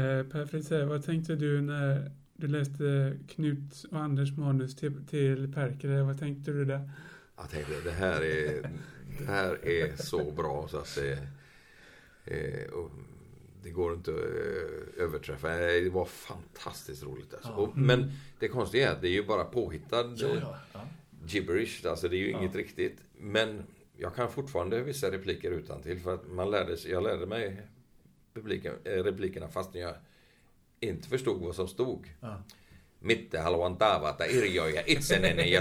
[0.01, 5.53] Eh, per Fritzell, vad tänkte du när du läste Knut och Anders manus till, till
[5.55, 6.03] Perkele?
[6.03, 6.91] Vad tänkte du där?
[7.37, 8.71] Jag tänkte det här är,
[9.19, 11.19] det här är så bra så att det,
[12.25, 12.91] eh, och
[13.63, 15.49] det går inte att eh, överträffa.
[15.49, 17.35] Nej, Det var fantastiskt roligt.
[17.35, 17.49] Alltså.
[17.51, 17.57] Ja.
[17.57, 20.81] Och, men det konstiga är att det är ju bara påhittad Ja, ja, ja.
[21.27, 21.87] gibberish.
[21.87, 22.97] Alltså det är ju inget riktigt.
[23.19, 23.63] Men
[23.97, 27.63] jag kan fortfarande vissa repliker utan till för att man lärde sig, jag lärde mig
[28.35, 29.95] repliken, eh, replikerna fastän jag
[30.81, 32.15] inte förstod vad som stod.
[33.01, 33.07] Ja.
[33.07, 35.61] Mitte haluan tavata Irjoja itsenäinen ja.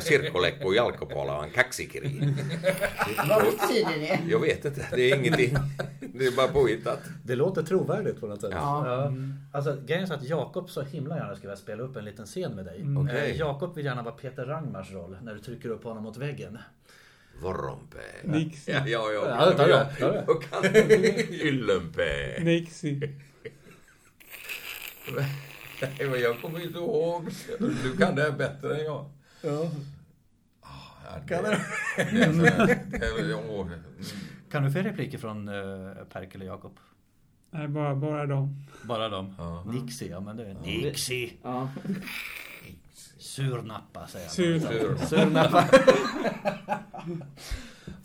[3.29, 4.19] Vad betyder det?
[4.27, 5.57] Jag vet inte, det är ingenting.
[5.99, 6.99] Det är bara påhittat.
[7.23, 8.51] Det låter trovärdigt på något sätt.
[8.53, 9.13] Ja.
[9.53, 12.25] Alltså grejen är så att Jakob så himla gärna skulle vilja spela upp en liten
[12.25, 12.85] scen med dig.
[12.97, 13.31] Okej.
[13.31, 16.57] Eh, Jakob vill gärna vara Peter Rangmars roll när du trycker upp honom mot väggen.
[17.41, 17.97] Vorompe.
[18.23, 18.73] Nixie.
[18.73, 19.53] Ja, ja, ja.
[19.59, 20.25] Ja, det.
[20.27, 20.63] Och kan...
[21.29, 22.39] Gyllenpe.
[22.39, 23.09] Nixie.
[25.81, 27.29] Nej, men jag kommer inte ihåg.
[27.83, 29.09] Du kan det här bättre än jag.
[29.41, 29.71] Ja.
[30.61, 31.51] Ja, det- Kan du?
[32.19, 32.67] ja,
[34.51, 36.77] Kan du få repliker från uh, Perkel och Jakob?
[37.51, 38.55] Nej, bara, bara dem.
[38.83, 39.35] Bara dem?
[39.37, 39.63] Ja.
[39.63, 41.33] Nixie, ja men det är Nixie.
[41.43, 41.69] Ja.
[43.17, 44.35] Surnappa säger han.
[44.35, 44.97] Surnappa.
[45.07, 45.17] Sur.
[45.17, 45.69] Surnappa.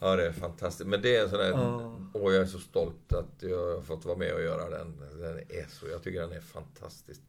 [0.00, 0.88] Ja, det är fantastiskt.
[0.88, 1.48] Men det är en sån där...
[1.50, 1.96] Ja.
[2.14, 4.96] Åh, jag är så stolt att jag har fått vara med och göra den.
[5.20, 5.86] Den är så...
[5.88, 7.20] Jag tycker den är fantastisk.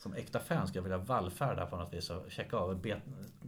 [0.00, 3.00] Som äkta fan skulle jag vilja vallfärda på något vis och checka av och be,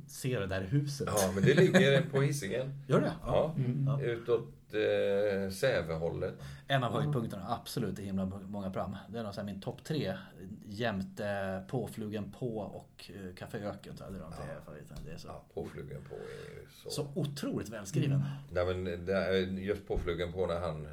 [0.07, 1.09] se det där huset.
[1.17, 2.83] Ja, men det ligger på Hisingen.
[2.87, 3.13] Gör det?
[3.23, 3.55] Ja.
[3.87, 4.03] Ja.
[4.03, 6.35] Utåt eh, Sävehållet.
[6.69, 8.97] En av höjdpunkterna, absolut i himla många program.
[9.09, 10.19] Det är nog min topp tre
[10.67, 13.95] jämte Påflugen på och eh, Café Öken.
[13.99, 15.01] Det är de tre favoriterna.
[15.07, 16.91] Det är så, Ja, påflugen på är ju så...
[16.91, 18.25] så otroligt välskriven.
[18.51, 20.89] Nej, men just påflugen på när han mm,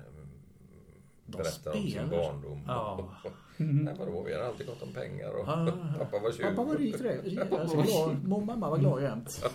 [1.38, 2.62] berättar om sin barndom.
[2.68, 3.10] Ja.
[3.58, 5.74] Nej, vadå, vi har alltid gått om pengar och Ja.
[6.00, 6.44] pappa var tjuv.
[6.44, 8.28] Pappa var rik rik, alltså glad.
[8.28, 9.46] Mamma var glad jämt.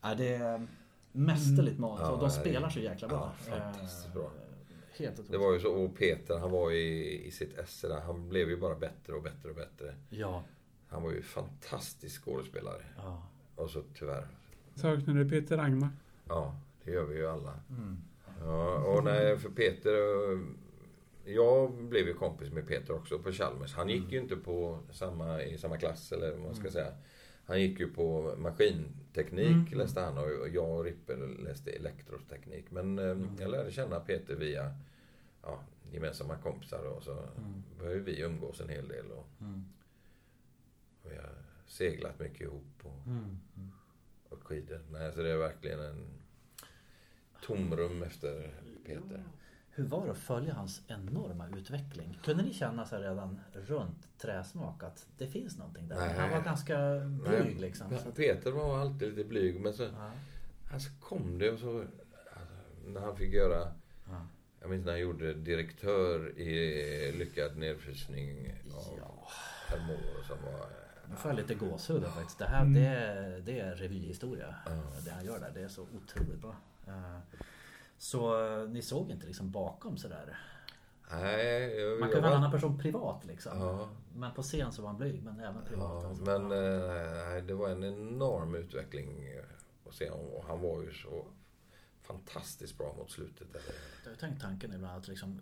[0.00, 0.66] Ja, det är
[1.12, 3.32] mästerligt mat Ja, och det de spelar så jäkla bra.
[3.48, 4.22] Ja, fantastiskt bra.
[4.22, 5.30] Eh, otroligt.
[5.32, 8.48] Det var ju så, och Peter han var i, i sitt esse där, han blev
[8.50, 9.94] ju bara bättre och bättre och bättre.
[10.10, 10.42] Ja.
[10.88, 12.82] Han var ju fantastisk skådespelare.
[12.96, 13.22] ja.
[13.56, 14.26] Och så tyvärr,
[14.74, 15.88] Saknar du Peter Rangmar?
[16.28, 17.52] ja, det gör vi ju alla.
[17.70, 17.96] Mm.
[18.44, 19.90] Ja, och nej, för Peter,
[20.32, 20.38] eh,
[21.34, 23.74] jag blev ju kompis med Peter också på Chalmers.
[23.74, 26.92] Han gick ju inte på samma, i samma klass eller vad man ska säga.
[27.44, 32.70] Han gick ju på maskinteknik läste han och jag och Rippe läste elektroteknik.
[32.70, 34.74] Men eh, jag lärde känna Peter via
[35.42, 35.60] ja,
[35.92, 37.28] gemensamma kompisar och så
[37.78, 39.10] började vi umgås en hel del.
[39.10, 39.64] Och, Mm.
[41.02, 41.34] och vi har
[41.66, 43.38] seglat mycket ihop och Mm.
[44.30, 44.80] åkt skidor.
[44.90, 46.06] Nej, så det är verkligen en
[47.42, 48.54] tomrum efter
[48.86, 49.24] Peter.
[49.78, 52.18] Hur var det att följa hans enorma utveckling?
[52.24, 55.96] Kunde ni känna så här redan runt träsmak att det finns någonting där?
[55.96, 56.14] Nej.
[56.18, 57.98] Han var ganska blyg liksom.
[58.04, 60.10] Så Peter var alltid lite blyg men så, ja.
[60.72, 61.78] alltså kom det och så...
[61.78, 62.54] Alltså,
[62.86, 63.72] när han fick göra...
[64.10, 64.26] Ja.
[64.60, 69.28] Jag minns när han gjorde direktör i Lyckad nedfrysning av Ja.
[69.68, 70.66] herr Moore som var...
[71.10, 72.38] Nu får jag lite gåshud faktiskt.
[72.38, 74.54] Det här det, är- det är revyhistoria.
[75.04, 75.50] Det han gör där.
[75.54, 76.56] Det är så otroligt bra.
[77.98, 80.38] Eh, Så eh, ni såg inte liksom bakom sådär?
[81.10, 83.60] Nej, jag, Man kan vara en annan person privat liksom.
[83.60, 83.88] Ja.
[84.14, 86.02] Men på scen så var han blyg men även privat.
[86.02, 89.24] Ja, men eh, nej, det var en enorm utveckling
[89.88, 90.26] att se honom.
[90.26, 91.24] Och han var ju så
[92.02, 93.48] fantastiskt bra mot slutet.
[94.04, 95.40] Jag har tänkt tanken ibland att liksom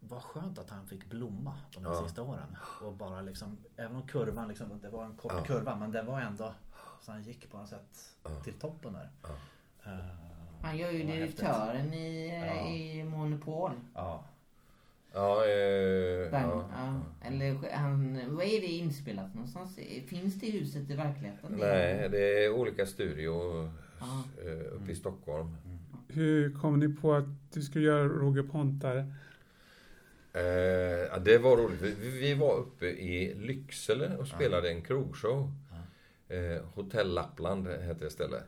[0.00, 2.02] vad skönt att han fick blomma de här Ja.
[2.02, 2.56] sista åren.
[2.82, 5.44] Och bara liksom, även om kurvan liksom, det var en kort Ja.
[5.44, 6.54] kurva men den var ändå
[7.00, 9.10] så han gick på något sätt till toppen där.
[10.66, 12.68] Eh, Han gör ju direktören i, eh, Ja.
[12.68, 13.72] i Monopol.
[13.94, 14.24] Ja.
[15.12, 16.68] Ja, eh, Ben, ja.
[16.72, 17.00] ja.
[17.28, 19.78] Eller han, vad är det inspelat någonstans?
[20.06, 21.52] Finns det huset i verkligheten?
[21.58, 24.22] Nej, det är olika studior Ja.
[24.44, 25.56] eh, uppe i Stockholm.
[26.08, 28.98] Hur kom ni på att du skulle göra Roger Pontare?
[30.32, 31.82] Eh, det var roligt.
[31.82, 35.50] Vi, vi var uppe i Lycksele och spelade en krogshow.
[36.28, 38.44] Eh, Hotell Lappland hette det stället.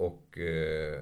[0.00, 1.00] Och eh,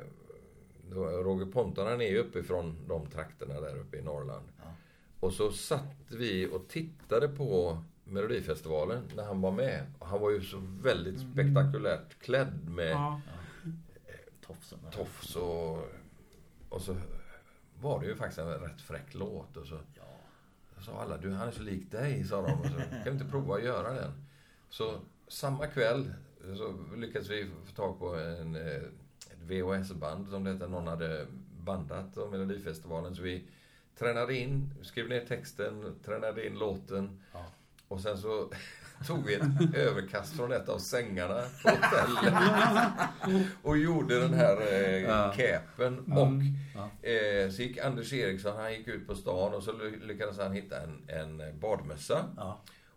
[0.90, 4.48] då, Roger Pontanen är ju uppifrån de trakterna där uppe i Norrland.
[4.58, 4.64] Ja.
[5.20, 9.87] Och så satt vi och tittade på Melodifestivalen när han var med.
[9.98, 13.20] Och han var ju så väldigt spektakulärt klädd med Ja.
[14.82, 14.90] Där.
[14.90, 15.78] tofs och...
[16.68, 16.96] Och så
[17.80, 19.56] var det ju faktiskt en rätt fräck låt.
[19.56, 20.82] Och så Ja.
[20.82, 22.52] sa alla, du han är så lik dig, sa de.
[22.61, 24.12] Och så, kan vi inte prova att göra den?
[24.70, 26.12] Så samma kväll
[26.56, 28.62] så lyckades vi få tag på en, eh,
[29.30, 30.66] ett VHS-band som det hette.
[30.68, 31.26] Någon hade
[31.64, 33.14] bandat om Melodifestivalen.
[33.16, 33.44] Så vi
[33.98, 37.20] tränade in, skrev ner texten, tränade in låten.
[37.32, 37.44] Ja.
[37.88, 38.50] Och sen så
[39.06, 42.34] tog vi ett överkast från ett av sängarna på hotellet.
[43.62, 45.34] och gjorde den här eh, Ja.
[45.37, 45.98] capen.
[46.12, 46.28] Och
[46.74, 47.08] Ja.
[47.11, 50.52] eh, så gick Anders Eriksson, han gick ut på stan och så ly- lyckades han
[50.52, 52.24] hitta en, en badmössa.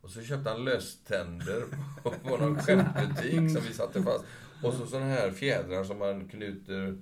[0.01, 1.63] Och så köpte han löständer
[2.03, 4.25] på, på någon skämtbutik som vi satte fast.
[4.63, 6.97] Och så sådana här fjädrar som man knyter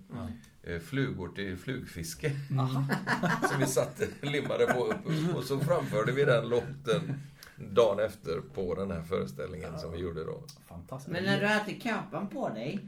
[0.63, 2.31] eh, flugor till flugfiske.
[3.49, 5.35] Som vi satte, limmade på upp.
[5.35, 7.21] Och så framförde vi den låten
[7.55, 10.43] dagen efter på den här föreställningen som vi gjorde då.
[10.67, 11.11] Fantastiskt.
[11.11, 12.79] Men när du hade kappan på dig,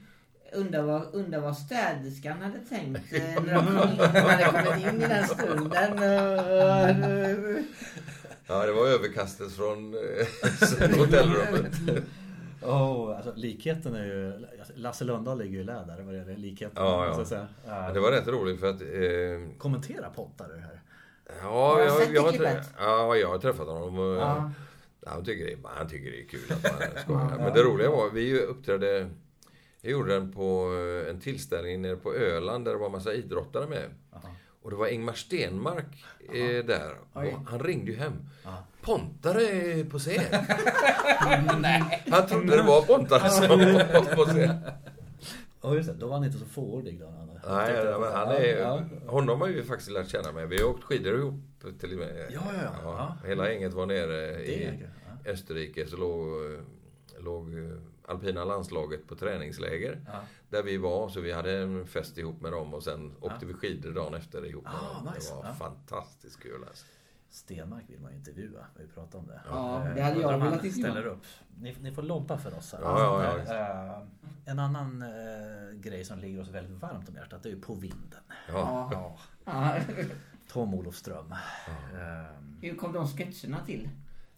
[0.54, 5.28] undrar vad, undrar vad städerskan hade tänkt eh, när de hade kommit in i den
[5.28, 6.00] stunden.
[8.52, 11.74] Eh, Ja, det var överkastet från eh, hotellrummet.
[12.62, 14.34] Oh, alltså, likheten är ju...
[14.60, 16.84] alltså, Lasse Lundahl ligger ju i läder vad det gäller likheten.
[16.84, 17.48] Ja, ja.
[17.66, 18.82] Men det var rätt roligt för att...
[18.82, 20.82] Eh, Kommentera Pottar du här.
[21.42, 24.00] ja, Har jag jag, jag, har ja, jag har träffat honom.
[24.00, 24.52] Och, Ja.
[25.06, 27.38] Han, tycker det, han tycker det är kul att man skojar.
[27.38, 29.10] Men det roliga var, vi uppträdde...
[29.82, 33.14] Jag gjorde den på eh, en tillställning nere på Öland där det var en massa
[33.14, 33.90] idrottare med.
[34.62, 36.96] Och det var Ingmar Stenmark eh, där.
[37.48, 38.14] Han ringde ju hem.
[38.44, 38.64] Ja.
[38.82, 40.24] Pontare på scen.
[42.12, 44.56] Han trodde det var Pontare som var på scen.
[45.64, 47.06] Ja just det, då var han inte så fåordig då.
[47.06, 48.84] Han, Nej, tyckte- men han Ja, är, ja.
[49.08, 50.48] honom har vi faktiskt lärt känna med.
[50.50, 51.34] Vi har åkt skidor ihop
[51.80, 52.28] till och med.
[52.34, 53.18] Ja, ja, ja.
[53.28, 54.80] Hela gänget var nere i
[55.26, 55.32] ja.
[55.32, 56.28] Österrike så låg,
[57.20, 57.72] låg eh,
[58.12, 60.02] alpina landslaget på träningsläger.
[60.08, 60.20] Ja.
[60.50, 63.54] Där vi var, så vi hade en fest ihop med dem och sen åkte vi
[63.54, 65.14] skidor dagen efter ihop med Ah, dem.
[65.16, 65.30] nice.
[65.34, 65.54] Det var Ja.
[65.54, 66.86] fantastiskt kul alltså.
[67.30, 68.66] Stenmark vill man ju intervjua.
[68.80, 69.42] Vi pratade om det.
[69.50, 71.26] Ja, Eh, det hade jag om han velat ställer upp.
[71.60, 72.82] Ni, ni får lobba för oss här.
[72.82, 73.96] Ja, ja, ja.
[73.96, 74.02] Eh,
[74.46, 77.74] En annan eh, grej som ligger oss väldigt varmt om hjärtat det är ju På
[77.74, 78.20] vinden.
[78.48, 78.90] Ja.
[78.92, 79.18] Ja.
[79.46, 79.76] Ja.
[80.48, 81.32] Tom Olof Ström.
[81.32, 81.38] Eh,
[82.62, 83.90] Hur kom de sketcherna till?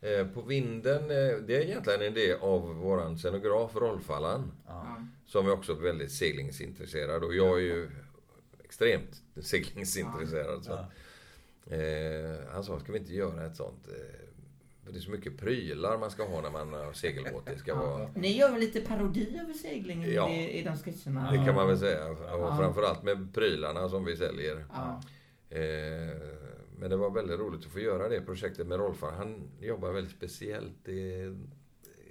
[0.03, 4.51] Eh, På vinden, eh, det är egentligen en idé av våran scenograf Rolf Allan.
[4.67, 4.97] Ja.
[5.25, 7.89] Som är också väldigt seglingsintresserad och jag är ju
[8.63, 10.63] extremt seglingsintresserad.
[10.65, 10.73] Så.
[11.73, 13.87] Eh, han sa, ska vi inte göra ett sånt?
[13.87, 17.45] Eh, det är så mycket prylar man ska ha när man har segelbåt.
[17.45, 18.09] Det ska vara...
[18.15, 20.29] Ni gör väl lite parodi över seglingen Ja.
[20.29, 21.31] i, i de sketcherna?
[21.31, 22.11] Det kan man väl säga.
[22.11, 22.57] Och Ja.
[22.59, 24.65] framförallt med prylarna som vi säljer.
[24.73, 25.01] Ja.
[25.57, 26.17] Eh,
[26.77, 29.01] men det var väldigt roligt att få göra det projektet med Rolf.
[29.01, 30.73] Han jobbar väldigt speciellt.
[30.85, 31.35] Det,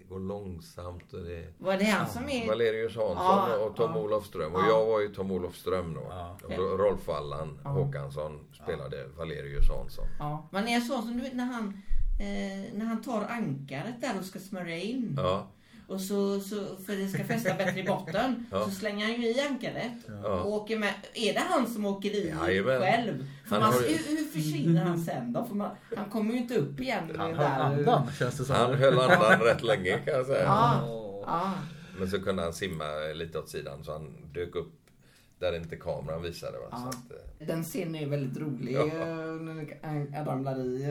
[0.08, 1.12] går långsamt.
[1.12, 2.46] Och det, Var det han som är...
[2.46, 4.00] Valerius Hansson Ja, och Tom ja.
[4.00, 4.54] Olof Ström.
[4.54, 4.66] Och Ja.
[4.68, 6.06] jag var ju Tom Olof Ström då.
[6.10, 6.38] Ja.
[6.48, 7.70] Och Rolf Allan Ja.
[7.70, 10.06] Håkansson spelade Valerius Hansson.
[10.18, 10.48] Ja.
[10.52, 11.82] Men är så som du vet när han,
[12.20, 15.14] eh, när han tar ankaret där och ska smörja in.
[15.16, 15.46] Ja,
[15.88, 18.64] Och så, så, för det ska fästa bättre i botten, Ja.
[18.64, 19.92] så slänger han ju i ankaret.
[20.22, 20.40] Ja.
[20.42, 20.94] Och åker med.
[21.14, 22.80] Är det han som åker i Jajamän.
[22.80, 23.26] själv?
[23.44, 25.44] För Han man, har ju- hur, hur försvinner han sen då?
[25.44, 27.04] För man, han kommer ju inte upp igen.
[27.16, 27.36] Han där.
[27.38, 28.56] höll andan känns det som.
[28.56, 30.48] han höll andan rätt länge kan jag säga.
[30.84, 31.24] Åh.
[31.26, 31.52] Ja.
[31.98, 34.72] Men så kunde han simma lite åt sidan så han dök upp
[35.38, 36.58] där inte kameran visade.
[36.58, 36.66] Va?
[36.70, 36.88] Så Ja.
[36.88, 38.74] att, eh, Den scenen är väldigt rolig.
[38.74, 38.86] Ja.
[38.86, 40.82] eh, ramlar i.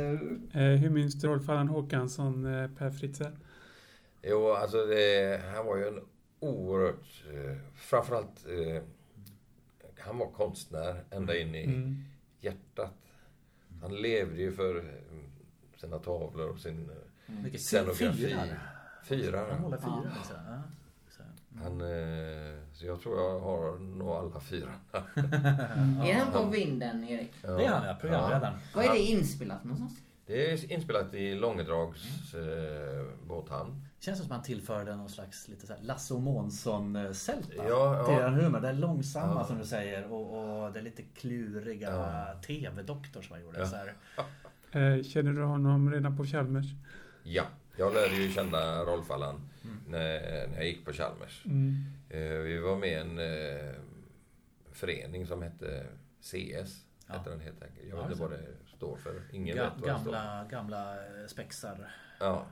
[0.53, 0.61] eh.
[0.63, 3.31] Eh, hur minns du Rolf Allan Håkansson, eh, Per Fritzell?
[4.23, 5.99] Jo, alltså det, han var ju en
[6.39, 7.23] oerhört...
[7.33, 8.45] Eh, framförallt...
[8.47, 8.81] Eh,
[9.99, 12.03] han var konstnär ända in i Mm.
[12.41, 12.93] Hjärtat.
[13.81, 14.83] Han levde ju för eh,
[15.77, 18.13] sina tavlor och sin eh, Mycket scenografi.
[18.13, 18.59] fyrar.
[19.05, 19.45] Fyra.
[19.51, 20.11] Han målar fyra.
[20.15, 20.35] Ja.
[20.47, 20.61] Ja.
[21.09, 21.23] Så.
[21.63, 24.71] Han, eh, så jag tror jag har nog alla fyra.
[26.03, 27.31] Är han på vinden, Erik?
[27.41, 27.51] Ja.
[27.51, 28.53] Det är han ja, programledaren.
[28.75, 29.93] Var är det inspelat någonstans?
[30.25, 33.85] Det är inspelat i Långedrags eh, båthamn.
[34.01, 37.63] Känns som att man tillförde någon slags lite så här Lasse och Månsson-sälta Ja,
[37.97, 38.05] ja.
[38.05, 38.59] till den humor.
[38.59, 39.47] Det är långsamma Ja.
[39.47, 42.41] som du säger och, och det är lite kluriga Ja.
[42.47, 43.59] TV-doktor som han gjorde.
[43.59, 43.65] Ja.
[43.65, 43.93] Så här.
[44.73, 46.65] Eh, känner du honom redan på Chalmers?
[47.23, 47.43] Ja,
[47.77, 49.49] jag lärde ju känna Rolf Allan
[49.87, 51.45] när, när jag gick på Chalmers.
[51.45, 51.75] Mm.
[52.09, 53.73] Eh, vi var med i en eh,
[54.71, 55.85] förening som hette
[56.21, 56.85] CS.
[57.07, 57.13] Ja.
[57.17, 57.87] Hette den helt enkelt.
[57.89, 58.45] Jag Ja, vet inte vad det
[58.77, 59.21] står för.
[59.31, 60.95] Ingen Ga- vet vad det står gamla, gamla
[61.27, 61.91] spexar.
[62.19, 62.45] Ja,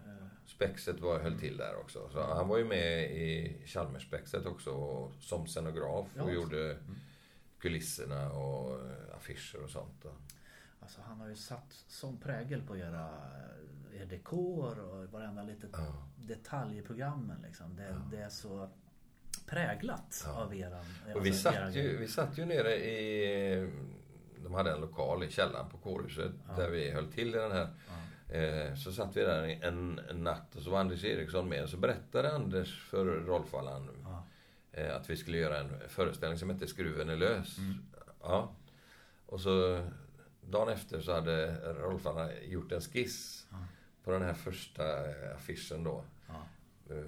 [0.50, 2.10] Spexet var, höll till där också.
[2.10, 4.72] Så han var ju med i Chalmers-spexet också
[5.20, 6.22] som scenograf och Ja.
[6.24, 6.36] Mm.
[6.36, 6.78] gjorde
[7.60, 10.06] kulisserna och eh, affischer och sånt.
[10.80, 13.10] Alltså han har ju satt sån prägel på era,
[13.94, 16.08] er dekor och varenda litet Ja.
[16.16, 17.42] detalj i programmen.
[17.42, 17.76] Liksom.
[17.76, 18.70] Det, det är så
[19.48, 20.32] präglat Ja.
[20.34, 20.86] av eran...
[21.16, 23.72] Och vi alltså, era satt, ju, vi satt ju nere i...
[24.44, 27.64] De hade en lokal i källaren på kårhuset där vi höll till i den här.
[27.64, 27.99] Eh,
[28.78, 31.64] så satt vi där en, en natt och så var Anders Eriksson med.
[31.64, 34.28] Och så berättade Anders för Rolf Allan Ja.
[34.72, 37.58] eh, att vi skulle göra en föreställning som hette Skruven är lös.
[37.58, 37.74] Mm.
[38.22, 38.52] Ja.
[39.26, 39.86] Och så
[40.42, 43.48] dagen efter så hade Rolf Allan gjort en skiss
[44.04, 46.04] på den här första eh, affischen då.
[46.28, 46.34] Ja,
[46.96, 47.04] Eh,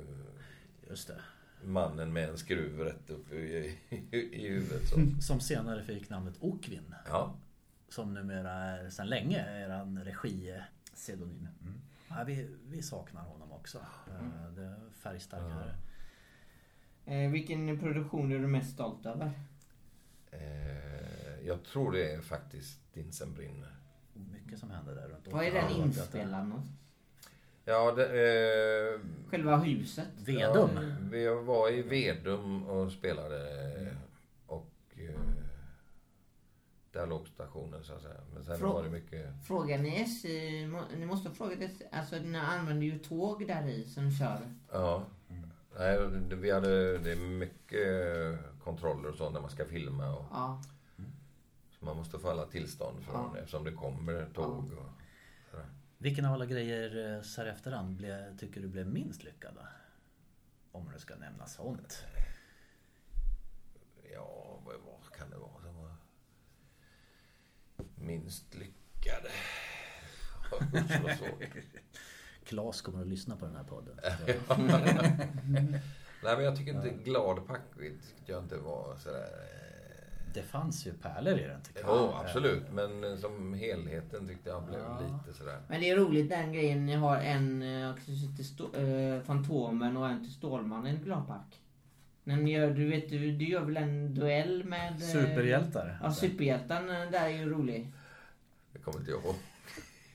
[0.89, 1.21] just det.
[1.63, 3.77] mannen med en skruv rätt upp i,
[4.11, 4.87] i, i huvudet.
[4.87, 4.95] Så.
[5.21, 6.95] Som senare fick namnet Okvin.
[7.07, 7.35] Ja.
[7.89, 10.03] Som numera är sedan länge är en
[10.91, 11.47] regi-pseudonym.
[11.61, 11.81] Mm.
[12.09, 13.77] Ja, vi, vi saknar honom också.
[13.77, 15.75] Eh, Det är färgstarkare.
[17.05, 19.31] Eh, vilken produktion är du mest stolt över?
[20.31, 23.75] Eh, jag tror det är faktiskt Dinsen brinner.
[24.13, 26.77] Mycket som händer där runt Var är den inspelad någonstans?
[27.65, 30.07] Ja, det, eh, Själva huset.
[30.25, 30.69] Vedum.
[30.75, 30.81] Ja,
[31.11, 33.37] vi var i Vedum och spelade
[36.91, 38.21] där låg stationen så att säga.
[38.33, 39.45] Men sen Frå- var det mycket...
[39.47, 40.49] Frågar ni SJ,
[40.97, 44.53] ni måste ha frågat SJ, alltså ni använder ju tåg där i som kör.
[44.71, 45.05] Ja.
[45.77, 45.97] Nej,
[46.29, 50.15] det, vi hade, det är mycket kontroller och så när man ska filma.
[50.15, 50.61] Och, Ja.
[51.79, 53.37] så man måste få alla tillstånd från Ja.
[53.39, 54.47] eftersom det kommer tåg.
[54.73, 54.89] Och,
[55.51, 55.65] sådär.
[55.97, 59.53] Vilken av alla grejer eh, så här efterhand ble, tycker du blev minst lyckad?
[59.55, 59.61] Då?
[60.71, 62.03] Om du ska nämna sånt.
[64.13, 65.91] Ja, vad, vad kan det vara som var
[68.01, 69.29] minst lyckade?
[72.45, 73.99] Klas kommer att lyssna på den här podden.
[76.23, 79.19] Nej, men jag tycker inte Glad Packvidd tyckte jag inte var sådär...
[79.23, 82.13] eh, Det fanns ju pärlor i den tycker Jo, jag.
[82.25, 82.63] absolut.
[82.71, 84.99] Men som helheten tyckte jag blev Ja.
[85.25, 85.61] lite sådär...
[85.67, 87.95] Men det är roligt den grejen, ni har en eh,
[88.35, 88.65] till
[89.15, 91.61] eh, Fantomen och en till Stålmannen i Gladpack.
[92.23, 94.91] När ni gör, du vet, du, du gör väl en duell med...
[94.93, 95.99] eh, Superhjältar.
[96.03, 97.91] Ja, superhjälten eh, där är ju rolig.
[98.73, 99.35] Det kommer inte jag ihåg.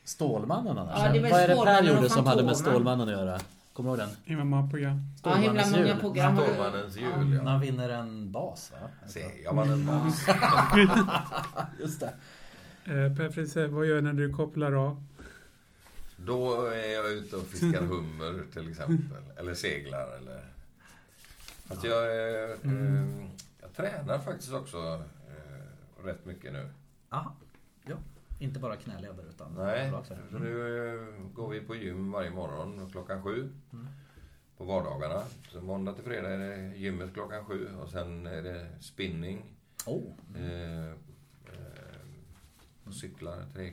[0.04, 0.98] Stålmannen annars?
[0.98, 2.56] Ja, det Vad är det Per gjorde som hade med.
[2.56, 3.38] Stålmannen att göra?
[3.72, 4.16] Kommer du ihåg den?
[4.24, 5.00] Himla många program.
[5.24, 5.98] Ja, himla Stålmannens många jul.
[6.00, 6.36] program.
[6.36, 7.42] Stålmannens jul, När ja.
[7.50, 8.88] han vinner en bas va?
[9.08, 10.26] Se, jag vann en bas.
[11.80, 12.12] Just det.
[12.84, 15.02] Eh, per Friese, vad gör du när du kopplar av?
[16.16, 19.22] Då är jag ute och fiskar hummer till exempel.
[19.38, 20.40] Eller seglar eller...
[21.66, 23.26] Fast jag, eh, eh,
[23.60, 26.68] jag tränar faktiskt också eh, rätt mycket nu.
[27.10, 27.36] Aha.
[27.84, 27.96] Ja.
[28.38, 29.92] Inte bara knäleder utan Nej,
[30.30, 33.52] så nu eh, går vi på gym varje morgon klockan sju.
[34.56, 35.22] På vardagarna.
[35.52, 39.44] Så måndag till fredag är det gymmet klockan sju och sen är det spinning.
[39.86, 40.92] Oh, Eh, eh,
[42.86, 43.72] och cyklar tre,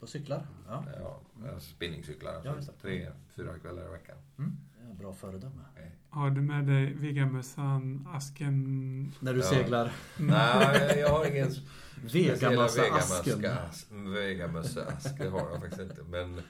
[0.00, 0.46] på cyklar?
[0.68, 0.84] Ja.
[1.00, 1.20] ja,
[1.54, 2.40] alltså spinningcyklar.
[2.44, 2.78] Ja, Alltså, det.
[2.78, 4.16] tre, fyra kvällar i veckan.
[4.38, 4.56] Mm.
[4.88, 5.62] Ja, bra föredöme.
[6.10, 9.12] Har du med dig Vegamössan, asken?
[9.20, 9.46] När du Ja.
[9.46, 11.48] seglar Nej, jag har ingen
[12.12, 13.42] Vegamössa-asken.
[13.90, 16.02] Vegamössa-ask, det har jag faktiskt inte.
[16.02, 16.40] Men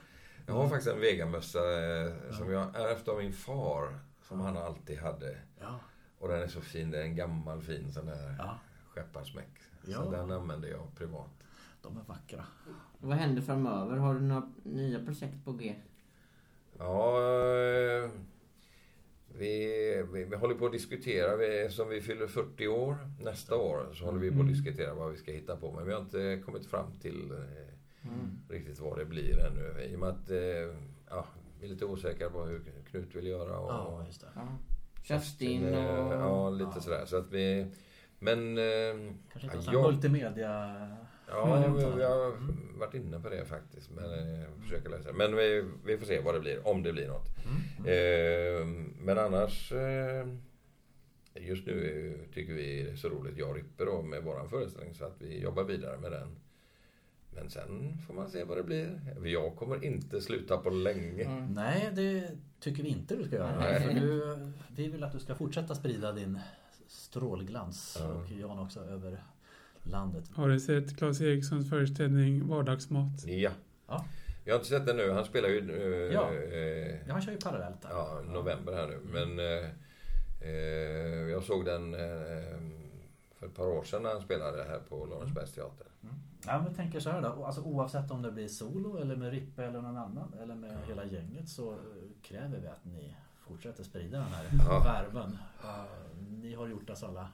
[0.46, 3.98] jag har faktiskt en vegamössa eh, som jag ärvt av min far.
[4.28, 5.36] Som han alltid hade.
[5.60, 5.80] Ja.
[6.18, 6.90] Och den är så fin.
[6.90, 8.58] Det är en gammal fin sån där ja,
[8.94, 9.50] skepparsmäck.
[9.86, 10.04] Ja.
[10.04, 11.30] Så den använder jag privat.
[11.82, 12.44] de är vackra.
[12.98, 13.96] Vad händer framöver?
[13.96, 15.74] Har du några nya projekt på G?
[16.78, 18.10] Ja, eh,
[19.38, 21.36] vi, vi, vi håller på att diskutera.
[21.36, 25.10] Vi, som vi fyller 40 år nästa år så håller vi på att diskutera vad
[25.10, 25.72] vi ska hitta på.
[25.72, 28.08] Men vi har inte kommit fram till eh,
[28.48, 29.82] riktigt vad det blir ännu.
[29.92, 30.38] I och med att eh,
[31.10, 31.26] ja,
[31.60, 32.60] vi är lite osäkra på hur
[32.90, 33.58] Knut vill göra.
[33.58, 34.26] Och, Ja, just det.
[34.34, 34.48] Ja.
[35.04, 35.70] Kerstin och...
[36.12, 36.80] Eh, Ja, lite Ja.
[36.80, 37.04] sådär.
[37.06, 37.66] Så att vi...
[38.18, 38.58] Men...
[38.58, 40.76] eh, Kanske inte ja, en sån jag- multimedia...
[41.30, 41.76] Ja, Mm.
[41.76, 42.32] vi, vi har
[42.78, 43.90] varit inne på det faktiskt.
[43.90, 45.12] Men, eh, försöker läsa.
[45.12, 47.28] men vi, vi får se vad det blir, om det blir något.
[47.86, 48.66] Eh,
[49.00, 49.72] men annars...
[49.72, 50.26] Eh,
[51.40, 54.94] just nu tycker vi det är så roligt, jag och Rippe då, med våran föreställning.
[54.94, 56.36] Så att vi jobbar vidare med den.
[57.34, 59.00] Men sen får man se vad det blir.
[59.24, 61.22] Jag kommer inte sluta på länge.
[61.24, 61.46] Mm.
[61.54, 63.78] Nej, det tycker vi inte du ska göra.
[64.00, 64.36] Du,
[64.76, 66.38] vi vill att du ska fortsätta sprida din
[66.86, 68.06] strålglans Ja.
[68.08, 69.22] och Jan också över
[69.88, 70.24] landet.
[70.34, 73.24] Har du sett Claes Erikssons föreställning Vardagsmat?
[73.26, 73.50] Ja.
[73.88, 74.04] Ja.
[74.44, 75.10] Jag har inte sett den nu.
[75.10, 75.58] Han spelar ju...
[75.58, 76.30] Eh, Ja.
[76.32, 77.90] eh, Ja, han kör ju parallellt där.
[77.90, 78.98] Ja, november här nu.
[79.12, 79.70] Men eh,
[80.40, 82.00] eh, jag såg den eh,
[83.38, 85.88] för ett par år sedan när han spelade här på Lorensbergsteatern.
[86.46, 87.44] Ja, men jag tänker så här då.
[87.44, 91.04] Alltså, oavsett om det blir solo eller med Rippe eller någon annan eller med hela
[91.04, 91.76] gänget så eh,
[92.22, 93.14] kräver vi att ni
[93.48, 94.80] fortsätter sprida den här Ja.
[94.84, 95.38] värmen.
[95.62, 95.84] Ja,
[96.40, 97.28] ni har gjort oss alla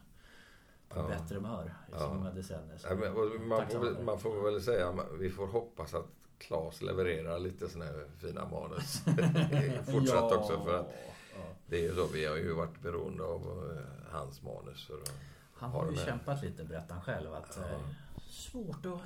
[0.96, 1.08] Ja.
[1.08, 1.98] bättre humör i Ja.
[1.98, 2.78] så många decennier.
[2.78, 6.06] Så och man, får, man får väl säga vi får hoppas att
[6.38, 9.02] Claes levererar lite såna här fina manus
[9.92, 10.64] fortsatt Ja, också.
[10.64, 10.86] För att
[11.34, 11.40] ja.
[11.66, 13.40] det är ju så, vi har ju varit beroende av
[13.72, 14.86] eh, hans manus.
[14.86, 15.12] För att
[15.54, 17.68] Han ha har ju kämpat lite berättar han själv att Ja.
[17.68, 17.80] eh,
[18.28, 19.00] svårt att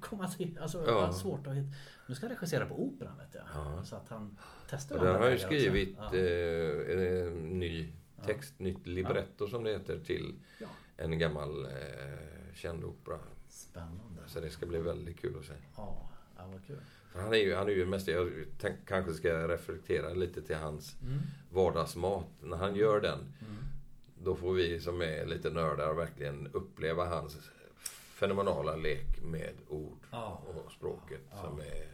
[0.00, 0.58] komma till.
[0.62, 0.90] Alltså Ja.
[0.92, 1.12] ja.
[1.12, 1.76] svårt att hitta.
[2.06, 3.44] Nu ska han regissera på operan vet jag.
[3.54, 3.84] Ja.
[3.84, 4.38] Så att han
[4.70, 5.46] testar Och den har ju vägar också.
[5.46, 6.14] skrivit Ja.
[6.18, 7.92] eh, ny
[8.26, 10.66] text, nytt libretto som det heter, till Ja.
[10.98, 13.18] En gammal eh, känd opera.
[13.48, 14.22] Spännande.
[14.26, 15.52] Så det ska bli väldigt kul att se.
[15.76, 16.80] Ja, ja vad kul.
[17.12, 18.30] För han är ju, han är ju mest, jag
[18.60, 21.18] tänk, kanske ska reflektera lite till hans Mm.
[21.52, 22.24] vardagsmat.
[22.40, 23.18] När han gör den,
[24.22, 27.38] då får vi som är lite nördar verkligen uppleva hans
[27.90, 30.42] fenomenala lek med ord Ja.
[30.64, 31.36] och språket Ja.
[31.42, 31.88] som är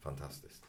[0.00, 0.62] fantastiskt.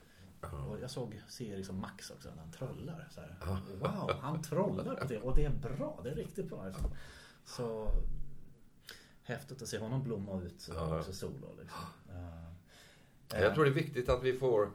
[0.69, 3.07] Och jag såg se Eriksson Max också när han trollar.
[3.11, 3.35] Så här.
[3.79, 5.19] Wow, han trollar på det.
[5.19, 5.99] Och det är bra.
[6.03, 6.65] Det är riktigt bra.
[7.47, 7.91] Så
[9.23, 10.97] häftigt att se honom blomma ut Ja.
[10.99, 11.47] också solo.
[11.59, 11.79] Liksom.
[13.29, 13.39] Ja.
[13.39, 14.71] Jag tror det är viktigt att vi får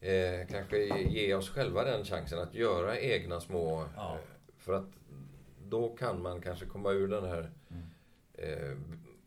[0.00, 0.78] eh, kanske
[1.08, 3.84] ge oss själva den chansen att göra egna små...
[3.96, 4.14] Ja.
[4.14, 4.20] Eh,
[4.58, 4.86] för att
[5.68, 7.50] då kan man kanske komma ur den här
[8.34, 8.76] eh,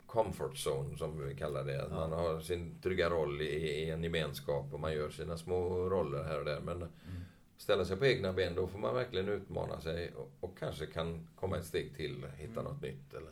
[0.05, 1.83] comfort zone som vi kallar det.
[1.83, 5.89] Att Man har sin trygga roll i, i en gemenskap och man gör sina små
[5.89, 6.59] roller här och där.
[6.59, 6.85] Men
[7.61, 11.27] ställa sig på egna ben, då får man verkligen utmana sig och, och kanske kan
[11.35, 13.13] komma ett steg till, hitta något nytt.
[13.13, 13.31] Eller...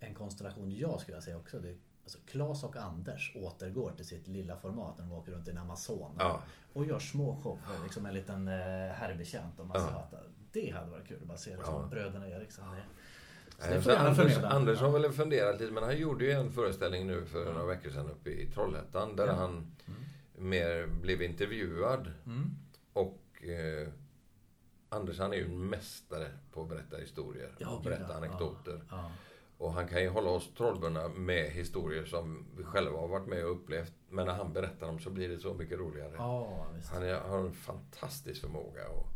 [0.00, 1.58] En konstellation jag skulle säga också.
[1.58, 5.48] Det är, alltså Klas och Anders återgår till sitt lilla format när de åker runt
[5.48, 6.16] i en Amazon.
[6.18, 6.42] Ja.
[6.72, 7.82] Och gör små shower.
[7.84, 8.54] Liksom en liten eh,
[8.92, 10.22] herrbetjänt och massa hattar.
[10.52, 12.64] Det hade varit kul att bara se det som bröderna Eriksson.
[12.70, 14.48] Det, så det får gärna Anders, förmedla.
[14.48, 17.90] Anders har väl funderat lite, men han gjorde ju en föreställning nu för några veckor
[17.90, 19.66] sedan uppe i Trollhättan där han
[20.36, 22.12] mer blev intervjuad.
[22.26, 22.50] Mm.
[22.98, 23.88] Och eh,
[24.88, 28.16] Anders han är ju en mästare på att berätta historier Ja, och berätta ja.
[28.16, 28.82] anekdoter.
[28.90, 29.10] Ja.
[29.58, 33.44] Och han kan ju hålla oss trollbundna med historier som vi själva har varit med
[33.44, 33.92] och upplevt.
[34.08, 36.16] Men när han berättar dem så blir det så mycket roligare.
[36.92, 39.06] Han är, har en fantastisk förmåga att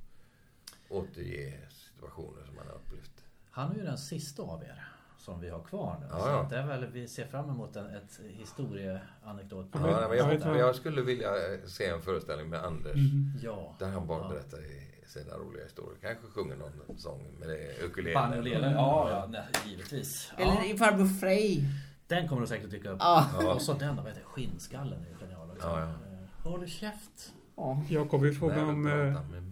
[0.88, 3.24] återge situationer som han har upplevt.
[3.50, 4.91] Han är ju den sista av er
[5.22, 6.06] som vi har kvar nu.
[6.10, 6.40] Ja, så ja.
[6.40, 9.66] att det är väl, vi ser fram emot en, ett historieanekdot.
[9.72, 11.30] Ja, men jag jag, jag skulle vilja
[11.66, 12.96] se en föreställning med Anders.
[13.42, 13.76] Ja.
[13.78, 14.28] Där han bara ja.
[14.28, 14.58] berättar
[15.06, 15.98] sina roliga historier.
[16.00, 18.14] Kanske sjunger någon sång med det ukulele.
[18.14, 18.72] Banjolele.
[18.72, 20.32] Ja, ja, nej, givetvis.
[20.38, 20.42] Ja.
[20.44, 21.64] Eller i farbror Frej.
[22.06, 22.98] Den kommer nog säkert att dyka upp.
[23.00, 23.52] Ja.
[23.54, 24.24] Och så den då, vad heter?
[24.24, 25.66] Skinnskallen är ju genial också.
[25.68, 25.86] Ja, ja.
[25.86, 27.32] Eh, Håll käft.
[27.56, 27.82] Ja.
[27.88, 28.86] Jakob vill fråga Nej, om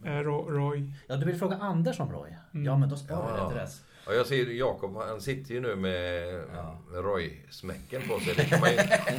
[0.05, 0.93] eh, Ro- Roy.
[1.07, 2.37] Ja, du vill fråga Anders om Roy?
[2.55, 2.67] Mm.
[2.67, 3.45] Ja, men då sparar vi Ja.
[3.45, 3.83] det till dess.
[4.07, 6.25] Ja, jag ser Jakob, han sitter ju nu med
[6.55, 6.79] Ja.
[6.91, 8.35] med Roy-smäcken på sig.
[8.37, 8.69] Det kan, man,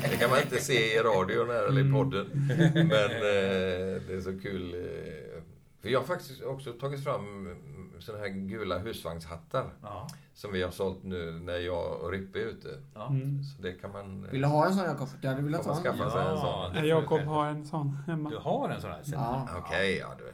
[0.09, 2.25] det kan man inte se i radion här, eller i podden.
[2.73, 4.73] Men eh, det är så kul.
[4.73, 5.43] Eh,
[5.81, 7.55] för jag har faktiskt också tagit fram
[7.99, 9.69] såna här gula husvagnshattar.
[9.81, 10.07] Ja.
[10.33, 12.79] Som vi har sålt nu när jag och Rippe är ute.
[12.95, 13.07] Ja.
[13.09, 13.43] Mm.
[13.43, 14.27] Så det kan man...
[14.31, 15.07] Vill du ha en sån Jakob?
[15.21, 15.83] Du hade velat ha en.
[15.83, 16.87] skaffa sig en sån.
[16.87, 18.29] Jakob har en sån hemma.
[18.29, 19.01] Du har en sån här?
[19.05, 19.47] Ja.
[19.57, 20.31] Okej, ja du.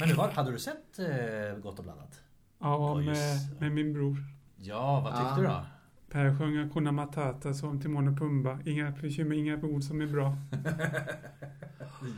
[0.00, 2.20] Men nu var, hade du sett eh, Gott och blandat?
[2.62, 4.16] Ja, med, just- med min bror.
[4.56, 5.36] Ja, vad tyckte Ja.
[5.36, 5.66] du då?
[6.10, 8.58] Per sjöng Hakuna Matata som Timon och Pumba.
[8.64, 10.36] Inga bekymmer, inga ord som är bra.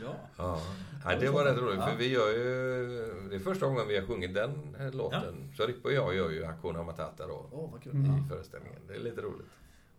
[0.01, 0.15] Ja.
[0.37, 0.59] Ja.
[1.05, 1.87] ja, det var rätt roligt Ja.
[1.87, 3.29] för vi gör ju...
[3.29, 5.51] Det är första gången vi har sjungit den här låten.
[5.57, 7.45] Så Rippe och jag gör ju Hakuna Matata då.
[7.51, 7.91] Åh, vad kul.
[7.95, 8.25] Mm.
[8.25, 8.79] I föreställningen.
[8.87, 9.47] Det är lite roligt.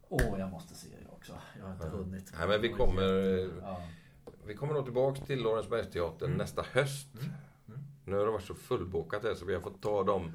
[0.08, 1.32] Åh, jag måste se det också.
[1.58, 2.32] Jag har inte hunnit.
[2.38, 3.02] Nej, men vi kommer...
[3.62, 3.82] Ja.
[4.46, 7.08] Vi kommer nog tillbaks till Lorensbergsteatern nästa höst.
[8.06, 10.32] Nu har det varit så fullbokat här så vi har fått ta de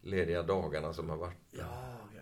[0.00, 1.36] lediga dagarna som har varit.
[1.50, 2.20] Ja, ja.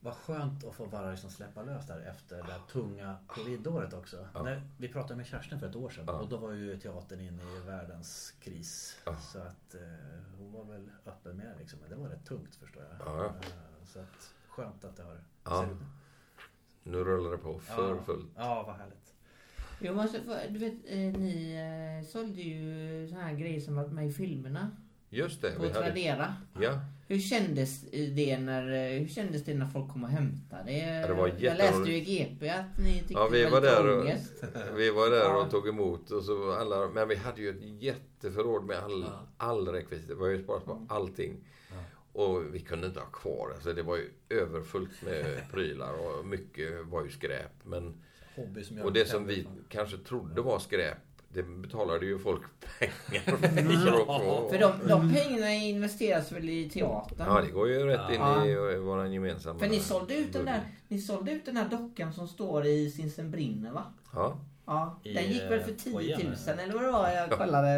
[0.00, 4.28] Vad skönt att få bara liksom släppa lös där efter det här tunga covidåret också.
[4.34, 4.42] Ja.
[4.42, 6.12] När vi pratade med Kerstin för ett år sedan Ja.
[6.12, 8.98] och då var ju teatern inne i världens kris.
[9.04, 9.16] Ja.
[9.16, 9.80] Så att eh,
[10.38, 11.78] hon var väl öppen med det liksom.
[11.80, 13.08] Men det var rätt tungt förstår jag.
[13.08, 13.26] Ja, ja.
[13.26, 15.76] Eh, Så att skönt att det har.
[16.82, 18.30] Nu rullar det på för fullt.
[18.36, 19.09] Ja, vad härligt.
[19.82, 21.54] Jag måste få, du vet, eh, ni
[22.02, 24.70] eh, sålde ju såna här grejer som var med i filmerna.
[25.10, 25.50] Just det.
[25.50, 26.34] På Vi hade, Tradera.
[26.60, 30.62] ja, Hur kändes det när, eh, hur kändes det när folk kom och hämtade
[31.06, 31.14] det?
[31.14, 32.00] Var Jag läste ju i.
[32.04, 35.42] GP att ni tyckte Ja, vi det var lite där och- vi var där Ja.
[35.44, 36.10] och tog emot.
[36.10, 39.26] Och så alla, men vi hade ju ett jätteförråd med all, Ja.
[39.36, 40.08] all rekvisit.
[40.08, 41.36] Det var ju sparat på allting.
[42.12, 43.50] Och vi kunde inte ha kvar.
[43.54, 47.52] Alltså det var ju överfullt med prylar och mycket var ju skräp.
[47.64, 48.02] Men
[48.46, 50.98] Hobby som jag Och det som vi kanske trodde var skräp,
[51.32, 52.42] det betalade ju folk
[52.78, 54.48] pengar för att få.
[54.50, 57.26] För de, de pengarna investeras väl i teatern?
[57.28, 58.44] Ja, det går ju rätt Ja.
[58.44, 59.58] in i vår gemensamma...
[59.58, 62.90] För ni sålde ut den där, ni sålde ut den där dockan som står i
[62.90, 63.84] Sinsen brinner va?
[64.14, 67.08] Ja, Ja, I, den gick väl för eh, 10 000 foajén, eller vad det var
[67.10, 67.70] jag kollade.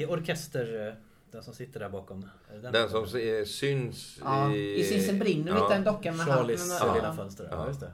[0.00, 0.94] I orkester, eh,
[1.32, 2.28] den som sitter där bakom.
[2.62, 4.80] det den som se- syns Ja, i...
[4.80, 5.60] i Sinsen brinner, ja.
[5.68, 7.48] vet den dockan med Charlies med- lilla fönster.
[7.50, 7.56] Ja.
[7.56, 7.68] Ja.
[7.68, 7.92] just det.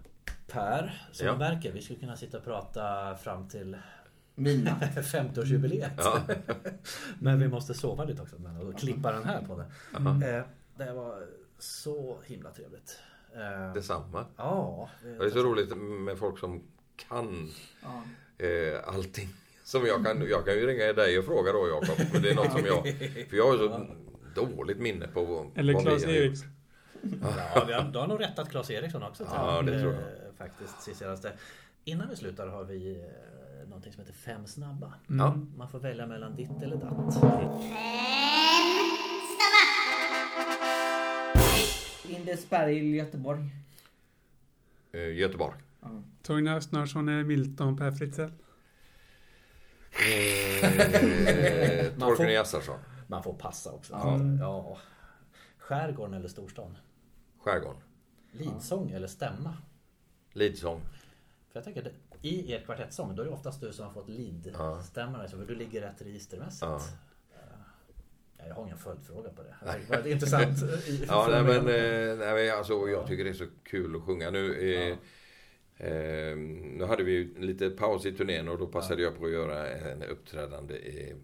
[0.52, 1.36] Per, som Ja.
[1.36, 3.76] märker, vi skulle kunna sitta och prata fram till
[4.34, 4.76] Mina.
[4.94, 5.90] 50-årsjubileet.
[5.96, 6.22] Ja.
[7.18, 9.64] Men vi måste sova lite också men, och klippa den här på det.
[9.98, 10.24] Aha.
[10.24, 10.42] Eh,
[10.76, 11.26] det var
[11.58, 12.98] så himla trevligt.
[13.34, 14.24] Eh, Detsamma.
[14.36, 14.88] Ja.
[15.02, 16.62] Och det är så roligt med folk som
[17.08, 17.50] kan
[17.82, 18.02] Ja.
[18.46, 19.28] eh, allting.
[19.64, 22.06] Som jag kan, jag kan ju ringa dig och fråga då Jakob.
[22.12, 22.82] Men det är något som jag...
[23.30, 23.86] För jag har ju så
[24.46, 26.24] dåligt minne på Eller vad Claes vi har gjort.
[26.26, 26.48] Eriksson.
[27.54, 29.24] Ja, vi har, du har nog rättat Claes Eriksson också.
[29.34, 30.02] Ja, det tror jag.
[30.38, 31.32] Faktiskt, sist senaste.
[31.84, 34.94] Innan vi slutar har vi eh, någonting som heter Fem snabba.
[35.06, 35.34] Ja.
[35.56, 37.14] Man får välja mellan ditt eller datt.
[42.08, 43.40] Lindesberg, Göteborg.
[44.92, 45.56] Eh, Göteborg.
[46.22, 48.32] Torgny Östnarsson är Milton Per Fritzell.
[49.90, 52.78] Eh, Man får- Torgny Assarsson.
[53.06, 53.92] Man får passa också.
[54.40, 54.78] Ja.
[55.58, 56.78] Skärgården eller storstan?
[57.38, 57.80] Skärgården.
[58.30, 59.56] Lidsång eller stämma?
[60.38, 60.80] Lidsång.
[61.52, 64.14] För jag tänker, i er kvartettsång, då är det oftast du som har fått Ja.
[64.14, 65.28] lead-stämmorna.
[65.28, 66.62] För du ligger rätt registermässigt.
[66.62, 66.80] Ja.
[68.38, 69.54] Ja, Jag har ingen följdfråga på det.
[69.88, 70.58] Det är intressant.
[71.08, 74.30] Ja, nej, men, eh, nej, men alltså, jag tycker det är så kul att sjunga.
[74.30, 74.96] Nu, eh,
[75.86, 79.68] eh, nu hade vi lite paus i turnén och då passade jag på att göra
[79.68, 81.14] en uppträdande i,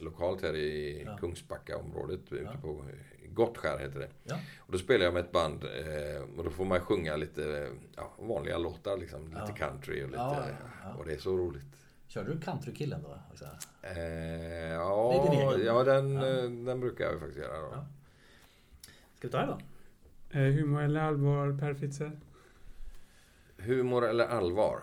[0.00, 1.16] lokalt här i Ja.
[1.16, 2.32] Kungsbackaområdet.
[2.32, 2.52] Ute Ja.
[2.62, 2.84] på
[3.28, 4.08] Gottskär heter det.
[4.24, 4.38] Ja.
[4.58, 8.12] Och då spelar jag med ett band och och då får man sjunga lite ja,
[8.18, 8.96] vanliga låtar.
[8.96, 9.54] Liksom, lite Ja.
[9.54, 10.18] country och lite...
[10.18, 10.44] Ja,
[10.84, 10.94] ja.
[10.94, 11.64] Och det är så roligt.
[12.08, 13.18] Körde du countrykillen då?
[13.32, 13.44] Också?
[13.82, 13.98] Eh,
[14.72, 16.26] ja, ja, den, Ja.
[16.28, 17.60] eh, den brukar jag faktiskt göra.
[17.60, 17.68] Då.
[17.72, 17.86] Ja.
[19.18, 19.46] Ska vi ta det
[20.32, 20.38] då?
[20.38, 22.04] Eh, humor eller allvar, Per Fritzl?
[23.56, 24.82] Humor eller allvar?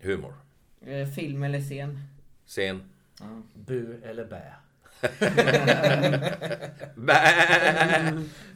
[0.00, 0.34] Humor.
[0.80, 1.98] Eh, Film eller scen?
[2.46, 2.82] Scen.
[3.20, 3.42] Ja.
[3.54, 4.52] Bu eller bä?
[6.94, 7.14] Bä!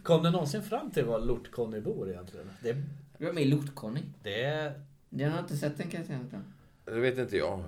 [0.02, 2.50] Kom det någonsin fram till var Lort-Conny bor egentligen?
[2.62, 2.76] Det,
[3.18, 4.00] Du med i Lort-Conny.
[4.22, 4.72] det är...
[5.10, 6.18] Jag har inte sett den kan jag säga.
[6.18, 6.40] inte.
[6.84, 7.64] Det vet inte jag.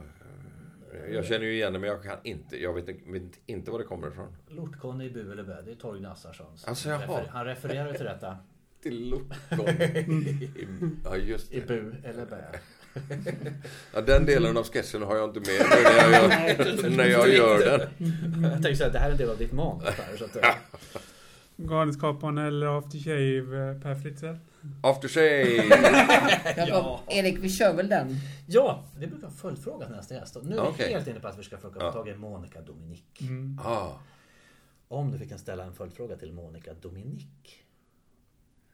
[1.11, 2.57] Jag känner ju igen det men jag kan inte.
[2.62, 4.36] Jag vet, vet inte var det kommer ifrån.
[4.49, 5.62] Lort-Conny i Bu eller bä.
[5.62, 6.64] Det är Torgny Assarssons.
[6.64, 7.01] Alltså, jaha.
[7.07, 8.36] Refer- Han refererar till detta.
[8.82, 9.66] Till Lotton.
[11.05, 11.66] Ja just I det.
[11.66, 12.45] Bu eller bä.
[13.95, 17.28] Ja, den delen av sketchen har jag inte med nu när jag gör, när jag
[17.34, 18.43] gör den.
[18.43, 20.16] Jag tänkte säga att det här är en del av ditt manus här.
[20.16, 20.36] Så att,
[21.57, 24.26] Galenskaparna eller After Shave, eh, Per Fritzl?
[24.82, 25.64] After shave.
[26.68, 27.01] Ja.
[27.09, 28.16] Erik, vi kör väl den?
[28.47, 30.36] ja, vi brukar ha följdfråga till nästa gäst.
[30.43, 30.93] Nu är vi Okej.
[30.93, 33.03] helt inne på att vi ska försöka få tag i Monica Dominic.
[33.20, 33.59] Mm.
[33.64, 33.88] Ah,
[34.88, 36.70] Om du fick en ställa en följdfråga till Monica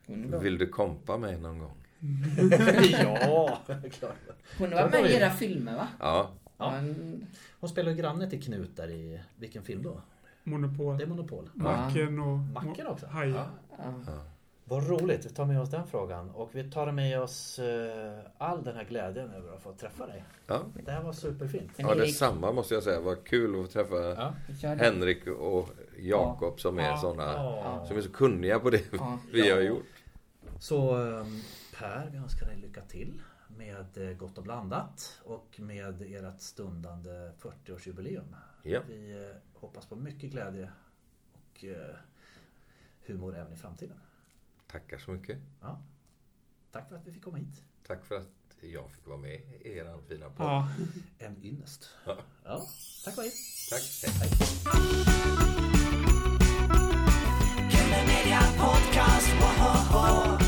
[0.07, 1.86] var, vill du kompa mig någon gång?
[3.03, 3.59] ja,
[3.91, 4.15] klart.
[4.59, 5.89] hon var med i era filmer va?
[6.01, 6.31] Ja.
[6.59, 6.71] Ja.
[6.71, 7.27] Men,
[7.61, 9.21] Hon spelar ju granne till Knut där i...
[9.37, 10.01] Vilken film då?
[10.45, 10.99] Monopol.
[10.99, 11.51] Det är Monopol.
[11.55, 12.39] Macken och...
[12.39, 13.07] Macken också?
[13.07, 13.35] Hajen.
[13.35, 13.45] Ja.
[14.07, 14.13] ja.
[14.69, 16.31] Vad roligt, vi tar med oss den frågan.
[16.31, 20.25] Och vi tar med oss eh, all den här glädjen över att få träffa dig.
[20.47, 21.71] Ja, Det här var superfint.
[21.77, 23.01] Ja detsamma måste jag säga.
[23.01, 24.35] Vad kul att träffa Ja.
[24.75, 25.69] Henrik och
[25.99, 26.97] Jakob som är Ja.
[26.97, 27.85] såna Ja.
[27.89, 29.19] som är så kunniga på det Ja.
[29.33, 29.63] vi har Ja.
[29.63, 29.87] gjort.
[30.61, 31.27] Så eh,
[31.79, 37.33] Per, vi önskar dig lycka till med eh, Gott och blandat och med ert stundande
[37.41, 38.35] 40-årsjubileum.
[38.63, 38.83] Ja.
[38.89, 40.71] Vi eh, hoppas på mycket glädje
[41.33, 41.97] och eh,
[43.07, 43.97] humor även i framtiden.
[44.67, 45.39] Tackar så mycket.
[45.61, 45.83] Ja.
[46.71, 47.65] Tack för att vi fick komma hit.
[47.87, 50.47] Tack för att jag fick vara med i er fina podd.
[50.47, 50.69] Ja.
[51.19, 51.91] En ynnest.
[52.07, 52.19] Ja.
[52.45, 52.67] ja.
[53.05, 53.33] Tack och hej.
[53.71, 53.83] Tack.
[54.03, 54.13] Hej.
[54.21, 54.31] hej.
[58.59, 60.46] Podcast,